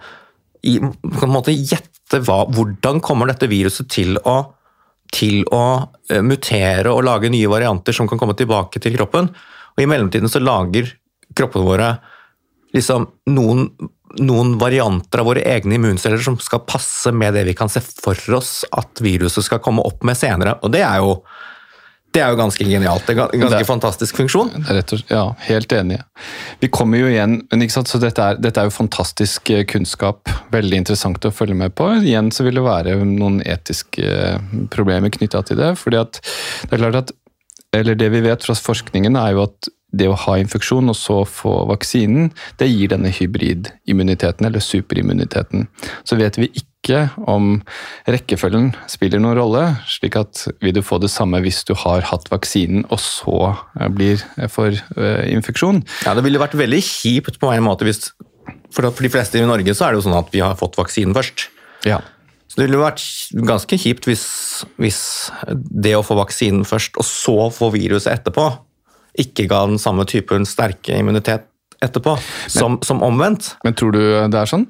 [0.65, 4.37] i, på en måte gjette hva, hvordan kommer dette viruset til å,
[5.13, 9.31] til å uh, mutere og lage nye varianter som kan komme tilbake til kroppen.
[9.75, 10.89] Og I mellomtiden så lager
[11.37, 11.91] kroppene våre
[12.75, 13.67] liksom noen,
[14.23, 18.17] noen varianter av våre egne immunceller som skal passe med det vi kan se for
[18.37, 20.57] oss at viruset skal komme opp med senere.
[20.63, 21.19] Og det er jo
[22.11, 23.07] det er jo ganske genialt.
[23.09, 24.51] En ganske det, fantastisk funksjon.
[24.67, 26.01] Rett og, ja, helt enig.
[26.59, 29.63] Vi kommer jo igjen, men ikke sant, så dette er, dette er, jo fantastisk eh,
[29.69, 30.27] kunnskap.
[30.51, 31.87] Veldig interessant å følge med på.
[32.01, 35.73] Igjen så vil det være noen etiske eh, problemer knytta til det.
[35.79, 37.15] fordi at det er klart at,
[37.71, 41.21] eller Det vi vet fra forskningen, er jo at det å ha infeksjon og så
[41.27, 45.67] få vaksinen, det gir denne hybridimmuniteten, eller superimmuniteten.
[46.07, 47.59] Så vet vi ikke om
[48.09, 52.31] rekkefølgen spiller noen rolle, slik at vil du få det samme hvis du har hatt
[52.31, 55.83] vaksinen og så eh, blir for uh, infeksjon.
[56.07, 58.09] Ja, Det ville vært veldig kjipt på en måte hvis
[58.71, 61.13] for de fleste i Norge så er det jo sånn at vi har fått vaksinen
[61.15, 61.49] først.
[61.85, 61.99] Ja.
[62.51, 63.03] Så det ville vært
[63.47, 64.25] ganske kjipt hvis,
[64.81, 64.99] hvis
[65.47, 68.49] det å få vaksinen først, og så få viruset etterpå,
[69.19, 71.47] ikke ga den samme typen sterke immunitet
[71.81, 73.55] etterpå, men, som, som, omvendt.
[73.65, 74.67] Men tror du det er sånn?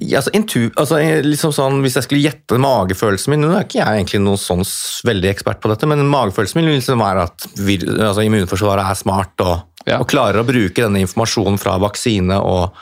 [0.00, 3.82] Ja, altså, intu, altså, liksom sånn, Hvis jeg skulle gjette magefølelsen min Nå er ikke
[3.82, 4.62] jeg egentlig noen sånn
[5.04, 9.44] veldig ekspert på dette, men magefølelsen min liksom være at vi, altså, immunforsvaret er smart
[9.44, 9.98] og, ja.
[9.98, 12.80] og, klarer å bruke denne informasjonen fra vaksine og,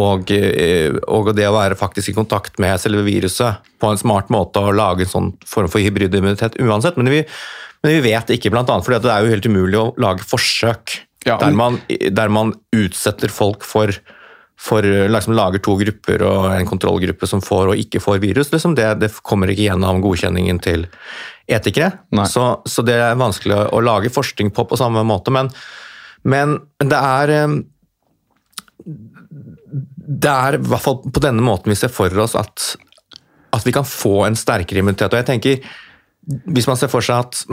[0.00, 4.32] og, eh, og, det å være faktisk i kontakt med selve viruset på en smart
[4.32, 6.96] måte og lage en sånn form for hybridimmunitet uansett.
[6.96, 7.20] Men vi,
[7.86, 8.66] men vi vet ikke, bl.a.
[8.66, 13.32] fordi det er jo helt umulig å lage forsøk ja, der, man, der, man, utsetter
[13.32, 13.94] folk for
[14.56, 18.48] for liksom lager to grupper og en kontrollgruppe som får og ikke får virus.
[18.54, 20.86] Liksom det, det, kommer ikke gjennom godkjenningen til
[21.52, 21.90] etikere.
[22.32, 25.34] Så, så, det er vanskelig å, lage forskning på på samme måte.
[25.34, 25.52] Men,
[26.24, 27.58] men det er eh,
[30.24, 32.70] Det er i hvert fall på denne måten vi ser for oss at,
[33.52, 35.12] at vi kan få en sterkere immunitet.
[35.12, 35.60] Og jeg tenker,
[36.48, 37.44] Hvis man ser for seg at,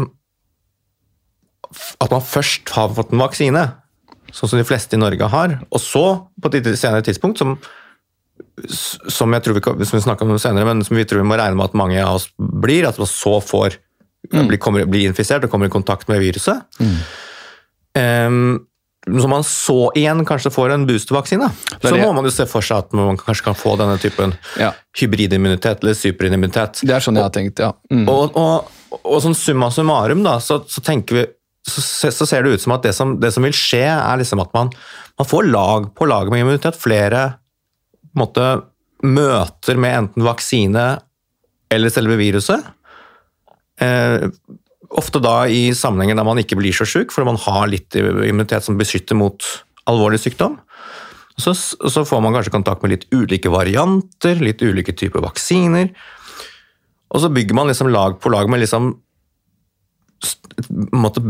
[2.03, 3.63] at man først har fått en vaksine,
[4.33, 5.57] sånn som de fleste i Norge har.
[5.69, 6.03] Og så,
[6.41, 7.55] på et senere tidspunkt, som,
[9.11, 11.59] som jeg tror vi, som vi om senere, men som vi tror vi må regne
[11.59, 13.77] med at mange av oss blir, at man så får
[14.31, 14.45] mm.
[14.47, 16.63] blir, kommer, blir, infisert og kommer i kontakt med viruset.
[16.79, 17.01] Mm.
[17.93, 18.67] Um,
[19.03, 21.49] så man så igjen kanskje får en boostervaksine,
[21.83, 24.69] så må man jo se for seg at man kanskje kan få denne typen ja.
[24.95, 26.79] hybridimmunitet eller superimmunitet.
[26.87, 27.73] Det er sånn jeg har tenkt, ja.
[27.91, 28.05] Mm.
[28.07, 31.25] Og, og, og, og, sånn summa summarum, da, så, så tenker vi
[31.63, 34.41] så, så, ser det ut som at det som, det som vil skje, er liksom
[34.43, 34.71] at man,
[35.19, 36.79] man, får lag på lag med immunitet.
[36.79, 37.23] Flere
[38.19, 38.65] måte,
[39.03, 40.87] møter med enten vaksine
[41.73, 42.67] eller selve viruset.
[43.81, 44.27] Eh,
[44.93, 48.67] ofte da i sammenhenger der man ikke blir så syk, fordi man har litt immunitet
[48.67, 49.47] som beskytter mot
[49.89, 50.59] alvorlig sykdom.
[51.39, 55.89] Så, så, får man kanskje kontakt med litt ulike varianter, litt ulike typer vaksiner.
[57.13, 58.93] Og så bygger man liksom lag på lag med liksom
[60.93, 61.21] måte,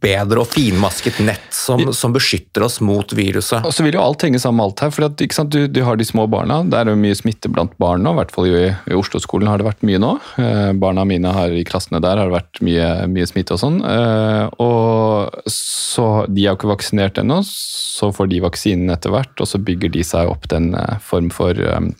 [0.00, 3.64] bedre og finmasket nett som, som, beskytter oss mot viruset.
[3.66, 4.92] Og så vil jo alt henge sammen med alt her.
[4.94, 6.60] for at, du, du, har de små barna.
[6.66, 8.14] Det er jo mye smitte blant barn nå.
[8.14, 10.12] I hvert fall i, i Oslo-skolen har det vært mye nå.
[10.42, 13.80] Eh, barna mine har, i klassene der har det vært mye, mye smitte og sånn.
[13.84, 19.34] Eh, og så De er jo ikke vaksinert ennå, så får de vaksinen etter hvert,
[19.40, 21.92] og så bygger de seg opp den eh, form for um,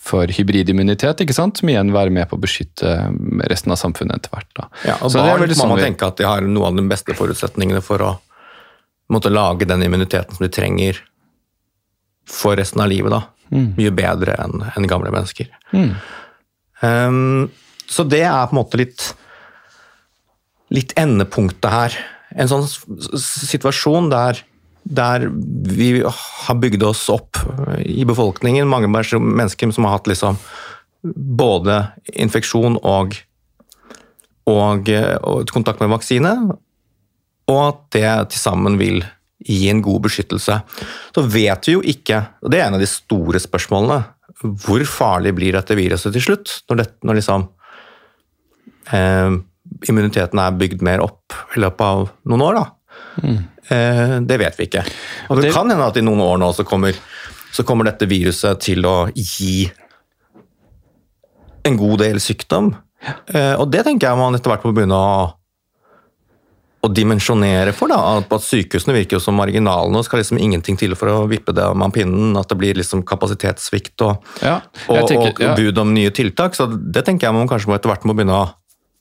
[0.00, 1.60] for hybridimmunitet, ikke sant?
[1.60, 2.94] som igjen være med på å beskytte
[3.50, 4.50] resten av samfunnet etter hvert.
[4.56, 4.68] Da.
[4.88, 7.16] Ja, og Så barn må sånn man tenke at de har noen av de beste
[7.18, 8.14] forutsetningene for å
[9.12, 11.02] måtte lage den immuniteten som de trenger
[12.30, 13.12] for resten av livet.
[13.12, 13.22] da.
[13.50, 13.72] Mm.
[13.76, 15.50] Mye bedre enn en gamle mennesker.
[15.74, 15.92] Mm.
[16.80, 17.50] Um,
[17.90, 19.10] så det er på en måte litt,
[20.72, 21.98] litt endepunktet her.
[22.38, 22.64] En sånn
[23.20, 24.40] situasjon der
[24.82, 25.28] der
[25.70, 27.38] vi har bygd oss opp
[27.84, 30.38] i befolkningen, mange mennesker som har hatt liksom
[31.02, 33.14] både infeksjon og,
[34.50, 36.34] og, og kontakt med vaksine,
[37.50, 39.02] og at det til sammen vil
[39.40, 40.58] gi en god beskyttelse.
[41.14, 44.02] Så vet vi jo ikke, og det er en av de store spørsmålene,
[44.40, 46.52] hvor farlig blir dette viruset til slutt?
[46.70, 47.46] Når, det, når liksom
[48.96, 49.38] eh,
[49.88, 52.66] immuniteten er bygd mer opp i løpet av noen år, da.
[53.24, 53.40] Mm.
[53.70, 54.84] Eh, det vet vi ikke.
[55.30, 56.96] Og det, kan hende at i noen år nå så kommer,
[57.54, 59.68] så kommer dette viruset til å gi
[61.68, 62.72] en god del sykdom.
[63.30, 65.28] Eh, og det tenker jeg man etter hvert må begynne å,
[66.80, 67.92] å dimensjonere for.
[67.92, 71.54] da, At sykehusene virker jo som marginalene og skal liksom ingenting til for å vippe
[71.56, 72.34] det om pinnen.
[72.40, 76.58] At det blir liksom kapasitetssvikt og, ja, tenker, og, og bud om nye tiltak.
[76.58, 78.48] Så det tenker jeg man kanskje må etter hvert må begynne å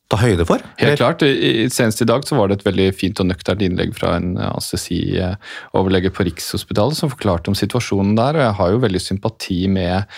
[0.10, 0.64] ta høyde for?
[0.82, 1.24] Helt klart.
[1.24, 4.32] I, Senest i dag så var det et veldig fint og nøkternt innlegg fra en
[4.38, 8.40] eh, anestesi-overlege på Rikshospitalet som forklarte om situasjonen der.
[8.40, 10.10] og Jeg har jo veldig sympati med,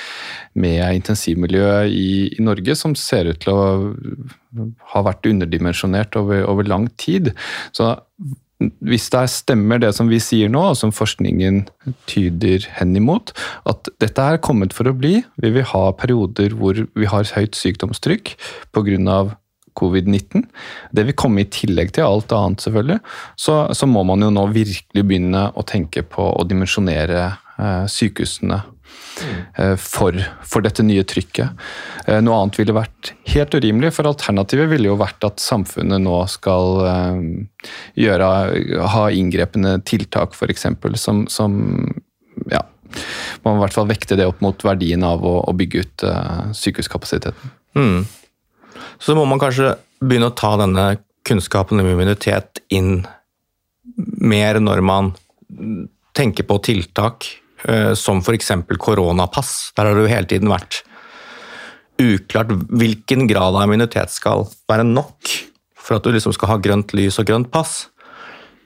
[0.55, 3.65] med intensivmiljøet i, i, Norge, som ser ut til å
[4.93, 7.33] ha vært underdimensjonert over, over lang tid.
[7.75, 7.93] Så
[8.85, 11.63] hvis det stemmer det som vi sier nå, og som forskningen
[12.09, 13.33] tyder hen imot,
[13.69, 17.57] at dette er kommet for å bli, vi vil ha perioder hvor vi har høyt
[17.57, 18.35] sykdomstrykk
[18.75, 19.23] pga
[19.77, 20.45] covid-19.
[20.91, 22.99] Det vil komme i tillegg til alt annet, selvfølgelig.
[23.39, 28.59] Så, så, må man jo nå virkelig begynne å tenke på å dimensjonere eh, sykehusene
[28.61, 31.65] eh, for, for, dette nye trykket.
[32.05, 36.19] Eh, noe annet ville vært helt urimelig, for alternativet ville jo vært at samfunnet nå
[36.31, 37.23] skal eh,
[38.05, 38.33] gjøre,
[38.95, 40.69] ha inngrepende tiltak, f.eks.,
[41.01, 41.59] som, som
[42.51, 42.63] ja,
[43.43, 46.05] man må i hvert fall vekte det opp mot verdien av å, å bygge ut
[46.07, 47.53] uh, sykehuskapasiteten.
[47.77, 48.03] Mm.
[49.01, 50.85] Så må man kanskje begynne å ta denne
[51.27, 53.01] kunnskapen om immunitet inn
[54.21, 55.11] mer når man
[56.17, 57.27] tenker på tiltak
[57.65, 58.51] eh, som f.eks.
[58.77, 59.71] koronapass.
[59.77, 60.83] Der har det jo hele tiden vært
[62.01, 65.33] uklart hvilken grad av immunitet skal være nok
[65.81, 67.87] for at du liksom skal ha grønt lys og grønt pass.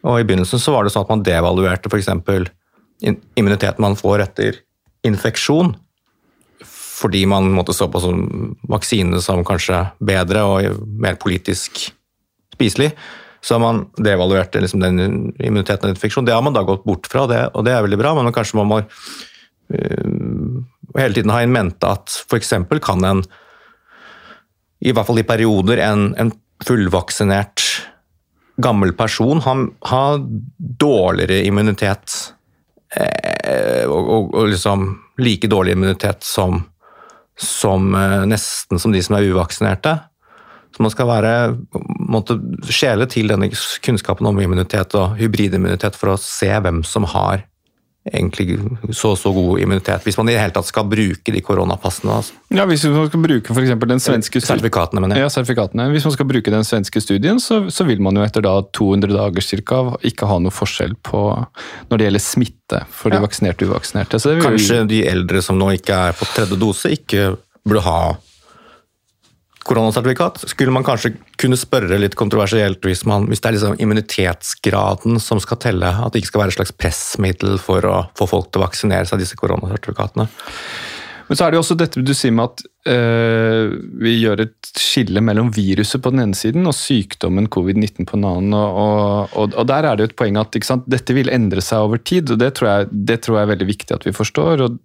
[0.06, 2.12] Og I begynnelsen så var det sånn at man devaluerte f.eks.
[3.40, 4.62] immuniteten man får etter
[5.06, 5.74] infeksjon
[6.96, 8.20] fordi man måtte så på som
[8.72, 11.90] vaksinene som kanskje bedre og mer politisk
[12.56, 12.94] spiselig.
[13.44, 15.02] Så har man devaluert liksom den
[15.38, 16.30] immuniteten og infeksjonen.
[16.30, 18.60] Det har man da gått bort fra, det, og det er veldig bra, men kanskje
[18.62, 18.88] man må uh,
[20.96, 22.54] hele tiden ha i mente at f.eks.
[22.82, 23.22] kan en,
[24.82, 26.32] i hvert fall i perioder, en, en
[26.66, 27.66] fullvaksinert
[28.62, 29.54] gammel person ha,
[29.92, 30.04] ha
[30.80, 32.14] dårligere immunitet
[32.96, 34.86] eh, og, og, og liksom
[35.20, 36.62] like dårlig immunitet som,
[37.40, 39.98] som eh, nesten som de som er uvaksinerte.
[40.76, 41.34] Så man skal være,
[42.12, 42.36] måtte
[42.68, 43.48] skjele til denne
[43.86, 47.46] kunnskapen om immunitet og hybridimmunitet for å se hvem som har
[48.14, 48.60] egentlig
[48.94, 52.20] så så god immunitet, hvis man i det hele tatt skal bruke de koronapassene.
[52.20, 52.36] Altså.
[52.54, 55.26] Ja, Hvis man skal bruke for den svenske Sertifikatene, mener jeg.
[55.26, 55.88] Ja, sertifikatene.
[55.90, 59.16] Hvis man skal bruke den svenske studien, så, så vil man jo etter da 200
[59.16, 61.24] dager cirka ikke ha noe forskjell på
[61.90, 63.26] når det gjelder smitte for de ja.
[63.26, 64.22] vaksinerte og uvaksinerte.
[64.44, 67.32] Kanskje de eldre som nå ikke er på tredje dose, ikke
[67.66, 68.00] burde ha
[69.66, 75.18] koronasertifikat, skulle man kanskje kunne spørre litt kontroversielt hvis, man, hvis det er liksom immunitetsgraden
[75.24, 78.52] som skal telle, at det ikke skal være et slags pressmiddel for å få folk
[78.52, 80.28] til å vaksinere seg disse koronasertifikatene.
[81.26, 85.22] Men så er det jo også dette du sier med at vi gjør et skille
[85.26, 88.54] mellom viruset på den ene siden og sykdommen covid-19 på den annen.
[88.54, 91.88] Og, og, og, der er det jo et poeng at sant, dette vil endre seg
[91.88, 94.66] over tid, og det tror, jeg, det tror, jeg, er veldig viktig at vi forstår.
[94.68, 94.78] og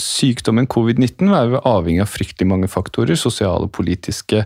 [0.00, 4.42] Sykdommen covid-19 er jo avhengig av fryktelig mange faktorer, sosiale og politiske.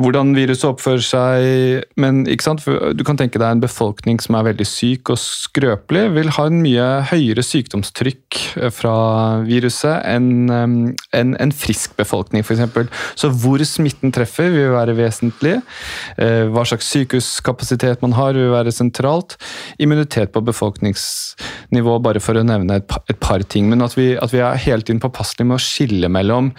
[0.00, 1.84] Hvordan viruset oppfører seg.
[2.00, 6.48] Men du kan tenke deg en befolkning som er veldig syk og skrøpelig, vil ha
[6.48, 8.40] en mye høyere sykdomstrykk
[8.72, 8.96] fra
[9.44, 10.74] viruset enn en,
[11.16, 12.88] en, en frisk befolkning, f.eks.
[13.18, 15.58] Så hvor smitten treffer, vil være vesentlig.
[16.16, 19.36] Eh, hva slags sykehuskapasitet man har, vil være sentralt.
[19.82, 23.68] Immunitet på befolkningsnivå, bare for å nevne et, par ting.
[23.70, 26.52] Men at vi, at vi er hele tiden påpasselige med å skille mellom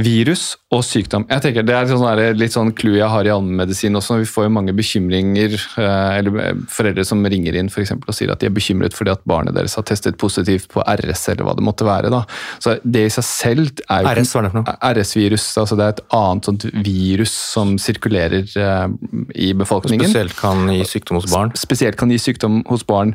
[0.00, 1.26] virus og sykdom.
[1.28, 4.22] Jeg tenker Det er sånn litt sånn clou jeg har i allmennmedisin også.
[4.22, 8.16] Vi får jo mange bekymringer, eh, eller eh, foreldre som ringer inn for eksempel, og
[8.16, 11.44] sier at de er bekymret fordi at barnet deres har testet positivt på RS, eller
[11.44, 12.08] hva det måtte være.
[12.12, 12.22] da.
[12.58, 14.76] Så Det i seg selv er jo RS, hva er det for noe?
[14.96, 15.46] RS-virus.
[15.60, 18.88] altså Det er et annet sånt virus som sirkulerer uh,
[19.36, 20.08] i befolkningen.
[20.08, 21.52] Spesielt kan gi sykdom hos barn?
[21.58, 23.12] Spesielt kan gi sykdom hos barn.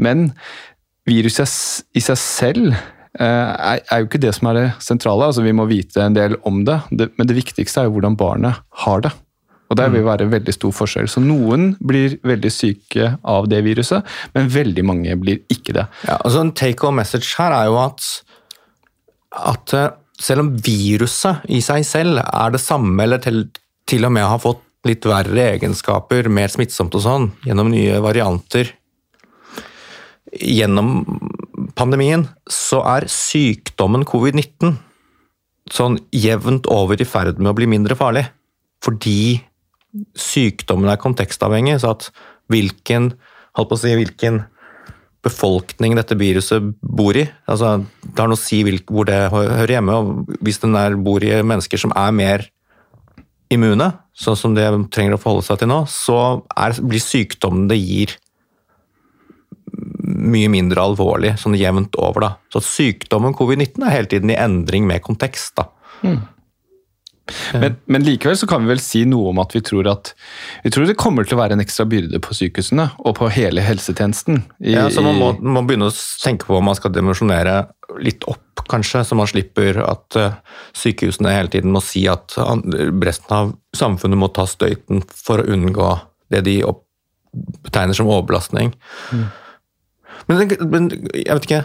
[0.00, 0.30] Men
[1.04, 2.76] viruset i seg selv
[3.14, 5.28] Eh, er jo ikke det som er det sentrale.
[5.28, 8.58] altså Vi må vite en del om det, men det viktigste er jo hvordan barnet
[8.84, 9.12] har det.
[9.70, 10.10] Og Der vil det mm.
[10.10, 11.08] være veldig stor forskjell.
[11.08, 15.86] Så Noen blir veldig syke av det viruset, men veldig mange blir ikke det.
[16.08, 18.04] Ja, altså En take home message her er jo at,
[19.54, 23.46] at eh, selv om viruset i seg selv er det samme, eller til,
[23.88, 28.74] til og med har fått litt verre egenskaper, mer smittsomt og sånn, gjennom nye varianter
[30.40, 31.04] gjennom
[31.78, 34.76] pandemien, så er sykdommen covid-19
[35.72, 38.26] sånn jevnt over i ferd med å bli mindre farlig.
[38.84, 39.40] Fordi
[40.18, 42.10] sykdommen er kontekstavhengig, så at
[42.52, 43.12] hvilken,
[43.56, 44.42] holdt på å si, hvilken
[45.24, 47.24] befolkning dette viruset bor i.
[47.48, 49.94] Altså, det har noe å si hvor det hører hjemme.
[49.94, 52.44] og Hvis den er, bor i mennesker som er mer
[53.52, 56.18] immune, sånn som det trenger å forholde seg til nå, så
[56.52, 58.14] er, blir sykdommen det gir,
[60.24, 62.26] mye mindre alvorlig sånn jevnt over.
[62.26, 62.30] da.
[62.52, 65.56] Så Sykdommen covid-19 er hele tiden i endring med kontekst.
[65.60, 65.68] da.
[66.04, 66.22] Mm.
[67.52, 70.10] Men, men, likevel så kan vi vel si noe om at vi tror at
[70.60, 73.64] vi tror det kommer til å være en ekstra byrde på sykehusene og på hele
[73.64, 74.42] helsetjenesten.
[74.60, 77.62] I, ja, så Man må, må, begynne å tenke på om man skal dimensjonere
[78.04, 80.36] litt opp, kanskje, så man slipper at uh,
[80.76, 85.90] sykehusene hele tiden må si at resten av samfunnet må ta støyten for å unngå
[86.32, 86.58] det de
[87.64, 88.74] betegner som overbelastning.
[89.12, 89.26] Mm.
[90.30, 91.64] Men, men, jeg vet ikke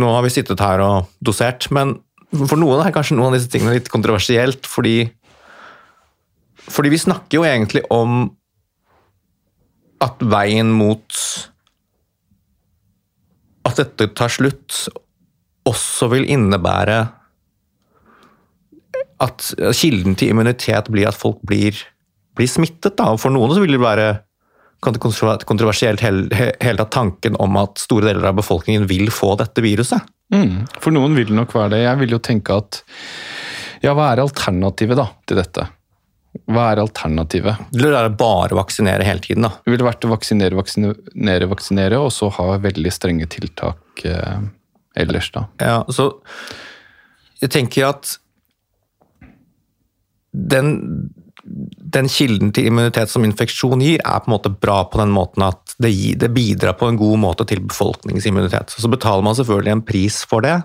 [0.00, 1.98] Nå har vi sittet her og dosert, men
[2.32, 5.10] for noen er kanskje noen av disse tingene litt kontroversielt, fordi
[6.64, 8.30] Fordi vi snakker jo egentlig om
[10.02, 11.18] at veien mot
[13.68, 14.86] At dette tar slutt,
[15.68, 17.02] også vil innebære
[19.22, 21.76] at kilden til immunitet blir at folk blir,
[22.34, 22.96] blir smittet.
[22.98, 23.12] Da.
[23.20, 24.08] For noen så vil det være
[24.82, 30.02] kontroversielt hele tatt tanken om at store deler av befolkningen vil få dette viruset.
[30.34, 31.84] Mm, for noen vil nok være det.
[31.84, 32.82] Jeg vil jo tenke at
[33.82, 35.66] ja, hva er alternativet da til dette?
[36.48, 37.68] Hva er alternativet?
[37.74, 39.52] Det er være bare vaksinere hele tiden, da.
[39.60, 44.38] Det ville vært å vaksinere, vaksinere, vaksinere, og så ha veldig strenge tiltak eh,
[45.02, 45.44] ellers, da.
[45.60, 46.08] Ja, så
[47.42, 48.16] jeg tenker at
[50.32, 50.72] den
[51.42, 55.44] den kilden til immunitet som infeksjon gir, er på en måte bra på den måten
[55.46, 58.74] at det, gir, det bidrar på en god måte til befolkningens immunitet.
[58.76, 60.60] Så betaler man selvfølgelig en pris for det,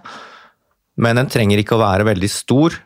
[1.02, 2.78] men den trenger ikke å være veldig stor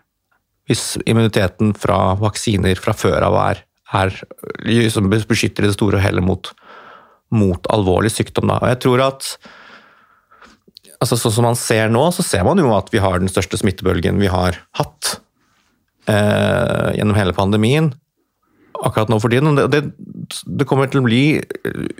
[0.69, 4.13] hvis immuniteten fra vaksiner fra før av er, er
[4.63, 6.51] liksom beskytter det store og heller mot,
[7.35, 8.47] mot alvorlig sykdom.
[8.51, 8.61] Da.
[8.61, 9.33] Og jeg tror at
[11.01, 13.57] altså Sånn som man ser nå, så ser man jo at vi har den største
[13.57, 15.15] smittebølgen vi har hatt
[16.09, 17.91] eh, gjennom hele pandemien
[18.81, 19.55] akkurat nå for tiden.
[19.57, 19.81] Det, det,
[20.45, 21.23] det, kommer til å bli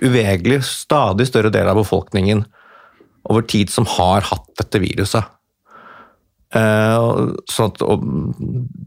[0.02, 2.44] uvegerlig stadig større del av befolkningen
[3.30, 5.28] over tid som har hatt dette viruset.
[6.52, 7.80] Uh, så at,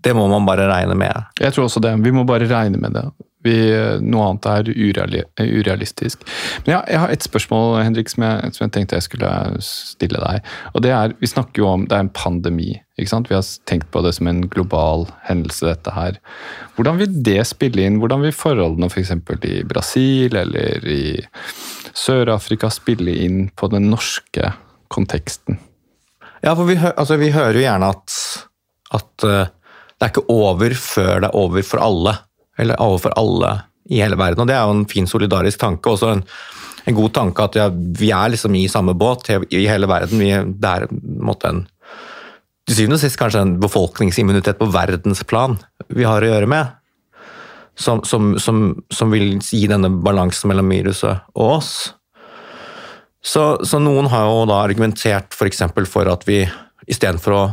[0.05, 1.32] det må man bare regne med.
[1.41, 1.95] Jeg tror også det.
[2.05, 3.07] Vi må bare regne med det.
[3.45, 3.53] Vi,
[4.01, 6.24] noe annet er ureali urealistisk.
[6.66, 9.34] Men ja, jeg har et spørsmål Henrik, som jeg, som jeg, tenkte jeg skulle
[9.66, 10.47] stille deg.
[10.74, 12.72] Og det er, Vi snakker jo om det er en pandemi.
[12.97, 13.30] ikke sant?
[13.30, 16.18] Vi har tenkt på det som en global hendelse, dette her.
[16.76, 18.01] Hvordan vil det spille inn?
[18.01, 19.13] Hvordan vil forholdene f.eks.
[19.28, 21.05] For i Brasil eller i
[21.93, 24.55] Sør-Afrika spille inn på den norske
[24.89, 25.61] konteksten?
[26.45, 28.17] Ja, for vi, altså, vi hører jo gjerne at,
[28.93, 29.47] at uh,
[29.95, 32.17] det er ikke over før det er over for alle.
[32.61, 33.55] Eller overfor alle
[33.91, 34.43] i hele verden.
[34.43, 35.91] Og det er jo en fin solidarisk tanke.
[35.91, 36.23] Også en,
[36.85, 40.21] en god tanke at ja, vi er liksom i samme båt i hele verden.
[40.21, 40.87] Vi, det er
[41.25, 41.65] måtte en
[42.65, 45.59] til syvende og sist kanskje en befolkningsimmunitet på verdensplan
[45.93, 46.71] vi har å gjøre med
[47.77, 51.71] som, som, som, som, vil gi denne balansen mellom viruset og oss.
[53.26, 55.63] Så, så noen har jo da argumentert f.eks.
[55.73, 56.43] For, for at vi
[56.91, 57.43] istedenfor å,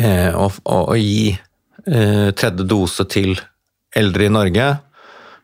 [0.00, 3.36] eh, å, å, gi eh, tredje dose til
[3.96, 4.70] eldre i Norge,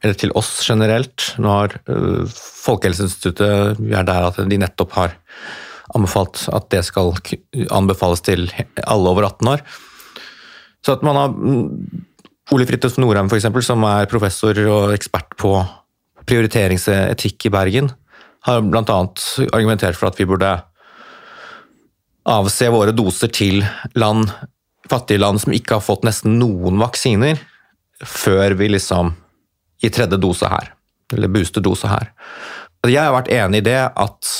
[0.04, 2.34] eller til oss generelt Nå har eh,
[2.66, 5.14] Folkehelseinstituttet vi er der at de nettopp har
[5.94, 7.14] anbefalt at det skal
[7.70, 8.48] anbefales til
[8.82, 9.62] alle over 18 år.
[10.82, 11.36] Så at man har
[12.54, 15.52] Ole Fridtjof Norheim, f.eks., som er professor og ekspert på
[16.26, 17.92] prioriteringsetikk i Bergen,
[18.46, 18.98] har bl.a.
[19.52, 20.52] argumentert for at vi burde
[22.26, 23.62] avse våre doser til
[23.98, 24.30] land,
[24.90, 27.38] fattige land som ikke har fått nesten noen vaksiner,
[28.06, 29.14] før vi liksom
[29.82, 30.72] gir tredje dose her,
[31.14, 32.12] eller boosterdose her.
[32.86, 34.32] Jeg har vært enig i det at,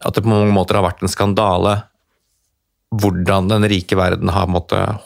[0.00, 1.82] at det på mange måter har vært en skandale
[2.96, 5.04] hvordan den rike verden har måttet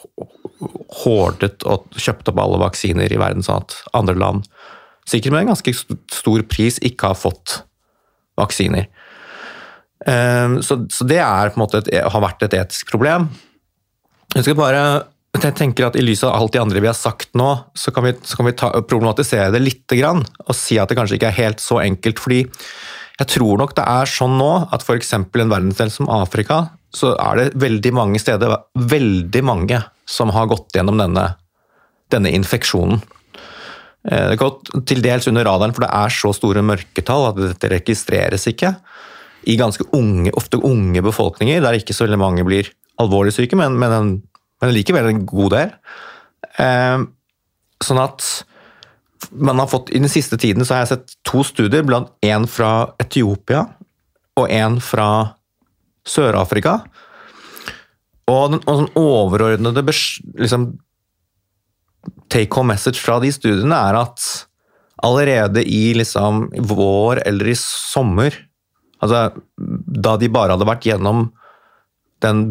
[1.03, 4.47] hårdet og kjøpt opp alle vaksiner i verden, sånn at andre land,
[5.09, 7.59] sikkert med en ganske stor pris, ikke har fått
[8.39, 8.87] vaksiner.
[10.09, 10.77] Ehm, så,
[11.07, 13.29] det er, et, har vært et etisk problem.
[14.33, 14.85] Jeg skal bare
[15.33, 18.05] jeg tenker at I lys av alt de andre vi har sagt nå, så kan
[18.05, 21.39] vi, så kan vi ta, problematisere det litt og si at det kanskje ikke er
[21.39, 22.21] helt så enkelt.
[22.21, 22.43] fordi
[23.19, 25.13] jeg tror nok det er sånn nå at f.eks.
[25.13, 30.77] en verdensdel som Afrika, så er det veldig mange steder veldig mange som har gått
[30.77, 31.25] gjennom denne,
[32.13, 33.01] denne infeksjonen.
[34.09, 37.71] Eh, det går til dels under radaren, for det er så store mørketall at dette
[37.71, 38.75] registreres ikke.
[39.47, 43.77] I ganske unge, ofte unge befolkninger, der ikke så veldig mange blir alvorlig syke, men,
[43.79, 44.15] men, en,
[44.61, 45.75] men likevel en god del.
[46.61, 47.05] Eh,
[47.83, 48.27] sånn at
[49.31, 52.45] man har fått, I den siste tiden så har jeg sett to studier, blant én
[52.49, 53.65] fra Etiopia
[54.39, 55.07] og én fra
[56.09, 56.81] Sør-Afrika,
[58.31, 60.73] og den, og den overordnede liksom,
[62.33, 64.25] take home message fra de studiene er at
[65.03, 68.35] allerede i liksom, vår eller i sommer,
[69.03, 69.25] altså,
[69.57, 71.27] da de bare hadde vært gjennom
[72.23, 72.45] den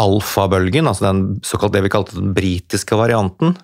[0.00, 3.54] alfabølgen, altså den såkalt det vi kalte den britiske varianten,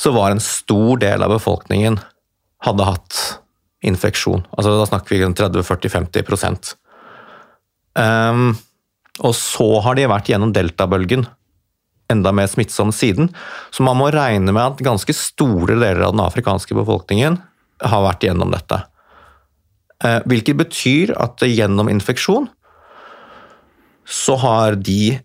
[0.00, 1.98] så var en stor del av befolkningen
[2.64, 3.18] hadde hatt
[3.86, 4.44] infeksjon.
[4.56, 6.74] Altså, da snakker vi om 30-40-50
[7.98, 8.50] um,
[9.20, 11.26] og så har de vært gjennom deltabølgen,
[12.10, 13.30] enda mer smittsom siden.
[13.70, 17.38] Så man må regne med at ganske store deler av den afrikanske befolkningen
[17.80, 18.82] har vært gjennom dette.
[20.04, 22.48] Eh, hvilket betyr at gjennom infeksjon
[24.10, 25.20] så har de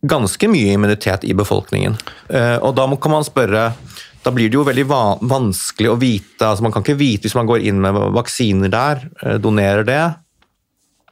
[0.00, 1.96] ganske mye immunitet i befolkningen.
[2.28, 3.70] Eh, og da kan man spørre
[4.20, 4.84] da blir det jo veldig
[5.24, 9.06] vanskelig å vite altså Man kan ikke vite hvis man går inn med vaksiner der,
[9.24, 10.02] eh, donerer det,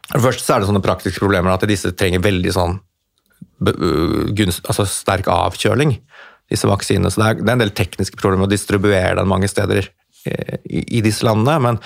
[0.09, 2.79] Først så er det sånne praktiske problemer at disse trenger veldig sånn
[3.59, 5.97] gunst, altså sterk avkjøling,
[6.51, 7.11] disse vaksinene.
[7.11, 9.91] Så det er, det er, en del tekniske problemer å distribuere den mange steder
[10.29, 11.59] i, i disse landene.
[11.65, 11.81] Men,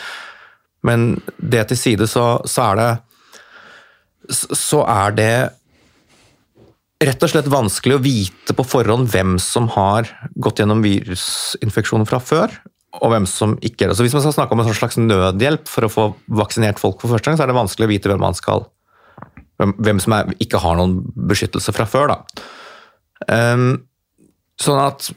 [0.87, 1.09] men,
[1.39, 2.91] det til side, så, så, er det
[4.61, 5.35] Så er det
[7.03, 10.07] rett og slett vanskelig å vite på forhånd hvem som har
[10.39, 12.53] gått gjennom virusinfeksjoner fra før,
[13.01, 13.97] og hvem som ikke er det.
[13.99, 17.11] Så Hvis man skal snakke om en slags nødhjelp for å få vaksinert folk for
[17.11, 18.69] første gang, så er det vanskelig å vite hvem man skal
[19.79, 20.99] hvem, som er, ikke har noen
[21.31, 22.15] beskyttelse fra før.
[22.15, 22.49] da.
[23.29, 23.85] Um,
[24.61, 25.13] sånn at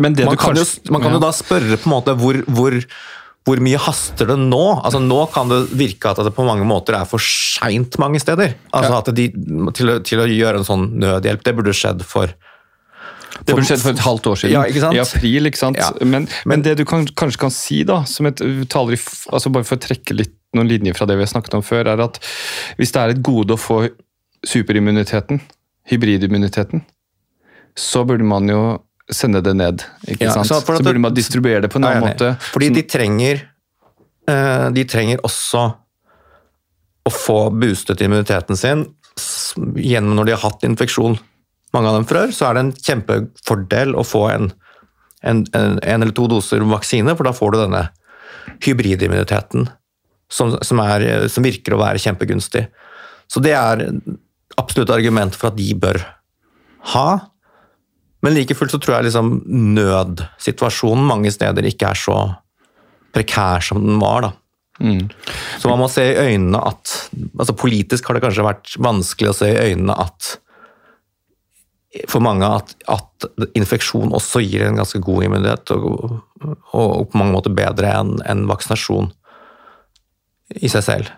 [0.00, 2.74] man, kan kanskje, jo, man, kan jo, da spørre på en måte hvor, hvor,
[3.46, 4.62] hvor, mye haster det nå?
[4.80, 8.56] Altså Nå kan det virke at det på mange måter er for seint mange steder.
[8.74, 9.02] Altså ja.
[9.04, 9.28] at de,
[9.76, 11.44] til, til, å gjøre en sånn nødhjelp.
[11.46, 12.34] Det burde skjedd for
[13.44, 14.54] det burde skjedd for et halvt år siden.
[14.54, 14.92] Ja?
[14.94, 15.50] I april.
[15.50, 15.78] ikke sant?
[15.78, 15.90] Ja.
[16.06, 18.40] Men, men, det du kan, kanskje kan si, da, som et
[18.70, 19.00] taler,
[19.34, 21.90] altså bare for å trekke litt noen linjer fra det vi har snakket om før,
[21.92, 22.18] er at
[22.78, 23.84] hvis det er et gode å få
[24.44, 25.40] superimmuniteten,
[25.90, 26.84] hybridimmuniteten,
[27.78, 28.60] så burde man jo
[29.12, 29.84] sende det ned.
[30.06, 30.48] ikke ja, sant?
[30.48, 32.34] Så, så, burde man distribuere det på en annen måte.
[32.54, 33.42] Fordi de trenger,
[34.30, 35.64] eh, de trenger også
[37.04, 38.86] å få boostet immuniteten sin
[39.76, 41.18] gjennom når de har hatt infeksjon,
[41.74, 44.48] mange av dem før, så er det en kjempefordel å få en,
[45.22, 47.84] en, en, en eller to doser vaksine, for da får du denne
[48.64, 49.68] hybridimmuniteten
[50.34, 52.66] som, som, er, som virker å være kjempegunstig.
[53.30, 53.86] Så det er
[54.60, 56.00] absolutt argument for at de bør
[56.94, 57.08] ha.
[58.24, 59.34] Men like fullt så tror jeg liksom
[59.76, 62.18] nødsituasjonen mange steder ikke er så
[63.14, 64.26] prekær som den var.
[64.26, 64.32] da.
[64.82, 65.06] Mm.
[65.62, 66.94] Så man må se i øynene at
[67.38, 70.34] altså Politisk har det kanskje vært vanskelig å se i øynene at
[72.10, 77.20] for mange at, at infeksjon også gir en ganske god immunitet, og, og, og på
[77.20, 79.12] mange måter bedre enn en vaksinasjon
[80.54, 81.12] i seg selv.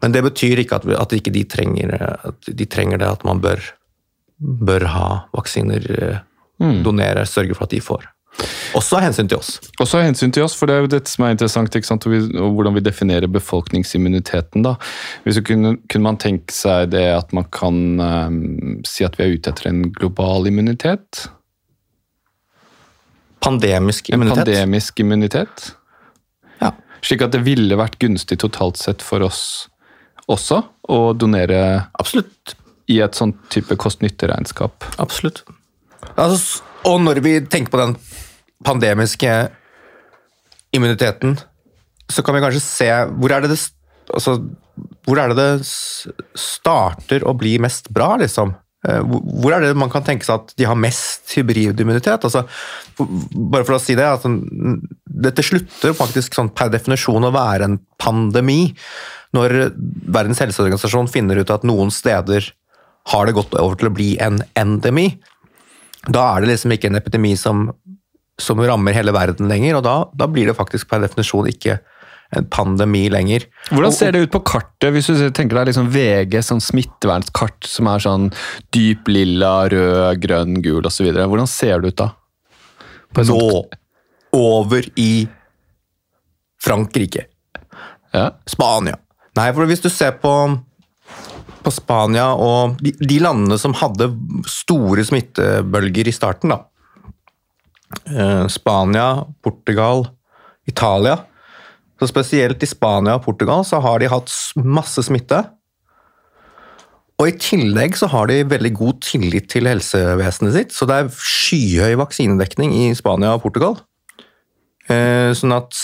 [0.00, 1.92] Men det betyr ikke at, at ikke de, trenger,
[2.30, 3.60] at de trenger det, at man bør,
[4.40, 5.84] bør ha vaksiner,
[6.62, 6.80] mm.
[6.86, 8.08] donere, sørge for at de får.
[8.72, 9.58] Også av hensyn til oss.
[9.82, 12.22] Også av hensyn til oss, for det er jo dette som er interessant, og, vi,
[12.40, 14.64] og, hvordan vi definerer befolkningsimmuniteten.
[14.64, 14.74] da.
[15.26, 19.36] Hvis kunne, kunne, man tenke seg det at man kan um, si at vi er
[19.36, 21.26] ute etter en global immunitet?
[23.44, 24.38] Pandemisk immunitet?
[24.38, 25.68] En pandemisk immunitet.
[27.02, 29.68] Slik at det ville vært gunstig totalt sett for oss
[30.30, 30.60] også
[30.92, 32.54] å donere Absolutt.
[32.90, 34.86] i et sånt type kost-nytte-regnskap.
[35.02, 35.42] Absolutt.
[36.14, 37.96] Altså, og når vi tenker på den
[38.66, 39.32] pandemiske
[40.72, 41.36] immuniteten,
[42.10, 43.60] så kan vi kanskje se hvor er det det,
[44.14, 44.38] altså,
[45.06, 48.54] hvor er det, det starter å bli mest bra, liksom?
[48.88, 52.26] Eh, hvor er det man kan tenke seg at de har mest hybridimmunitet?
[52.26, 52.44] Altså,
[52.98, 54.32] bare for å si det, altså,
[55.22, 58.72] Dette slutter faktisk sånn per definisjon å være en pandemi
[59.36, 59.54] når
[60.12, 62.50] Verdens helseorganisasjon finner ut at noen steder
[63.12, 65.08] har det gått over til å bli en endemi.
[66.10, 67.68] Da er det liksom ikke en epidemi som,
[68.40, 71.78] som rammer hele verden lenger, og da, da, blir det faktisk per definisjon ikke
[72.36, 73.46] en pandemi lenger.
[73.70, 77.88] Hvordan ser det ut på kartet, hvis du tenker deg liksom VG, sånn smittevernskart som
[77.92, 78.26] er sånn
[78.74, 81.12] dyp lilla, rød, grønn, gul osv.
[81.14, 82.10] Hvordan ser det ut da?
[83.28, 83.46] Nå
[84.32, 85.28] over i
[86.62, 87.26] Frankrike.
[88.12, 88.30] Ja.
[88.48, 88.98] Spania.
[89.36, 90.34] Nei, for hvis du ser på
[91.62, 94.08] på Spania og de, de, landene som hadde
[94.50, 96.58] store smittebølger i starten, da.
[98.08, 100.08] Eh, Spania, Portugal,
[100.66, 101.20] Italia.
[102.02, 105.38] Så spesielt i Spania og Portugal så har de hatt masse smitte.
[107.22, 111.12] Og i tillegg så har de veldig god tillit til helsevesenet sitt, så det er
[111.14, 113.78] skyhøy vaksinedekning i Spania og Portugal.
[114.90, 115.78] Eh, sånn at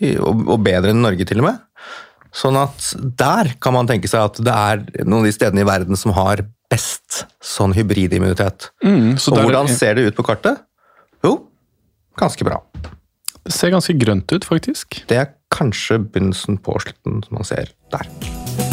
[0.00, 1.58] Og bedre enn Norge, til og med.
[2.32, 2.86] Sånn at
[3.20, 6.14] der kan man tenke seg at det er noen av de stedene i verden som
[6.16, 6.40] har
[6.72, 8.70] best sånn hybridimmunitet.
[8.80, 10.64] Mm, så og hvordan ser det ut på kartet?
[11.20, 11.34] Jo,
[12.16, 12.62] ganske bra.
[13.48, 15.02] Ser ganske grønt ut, faktisk.
[15.08, 18.69] Det er kanskje begynnelsen på slutten som man ser der.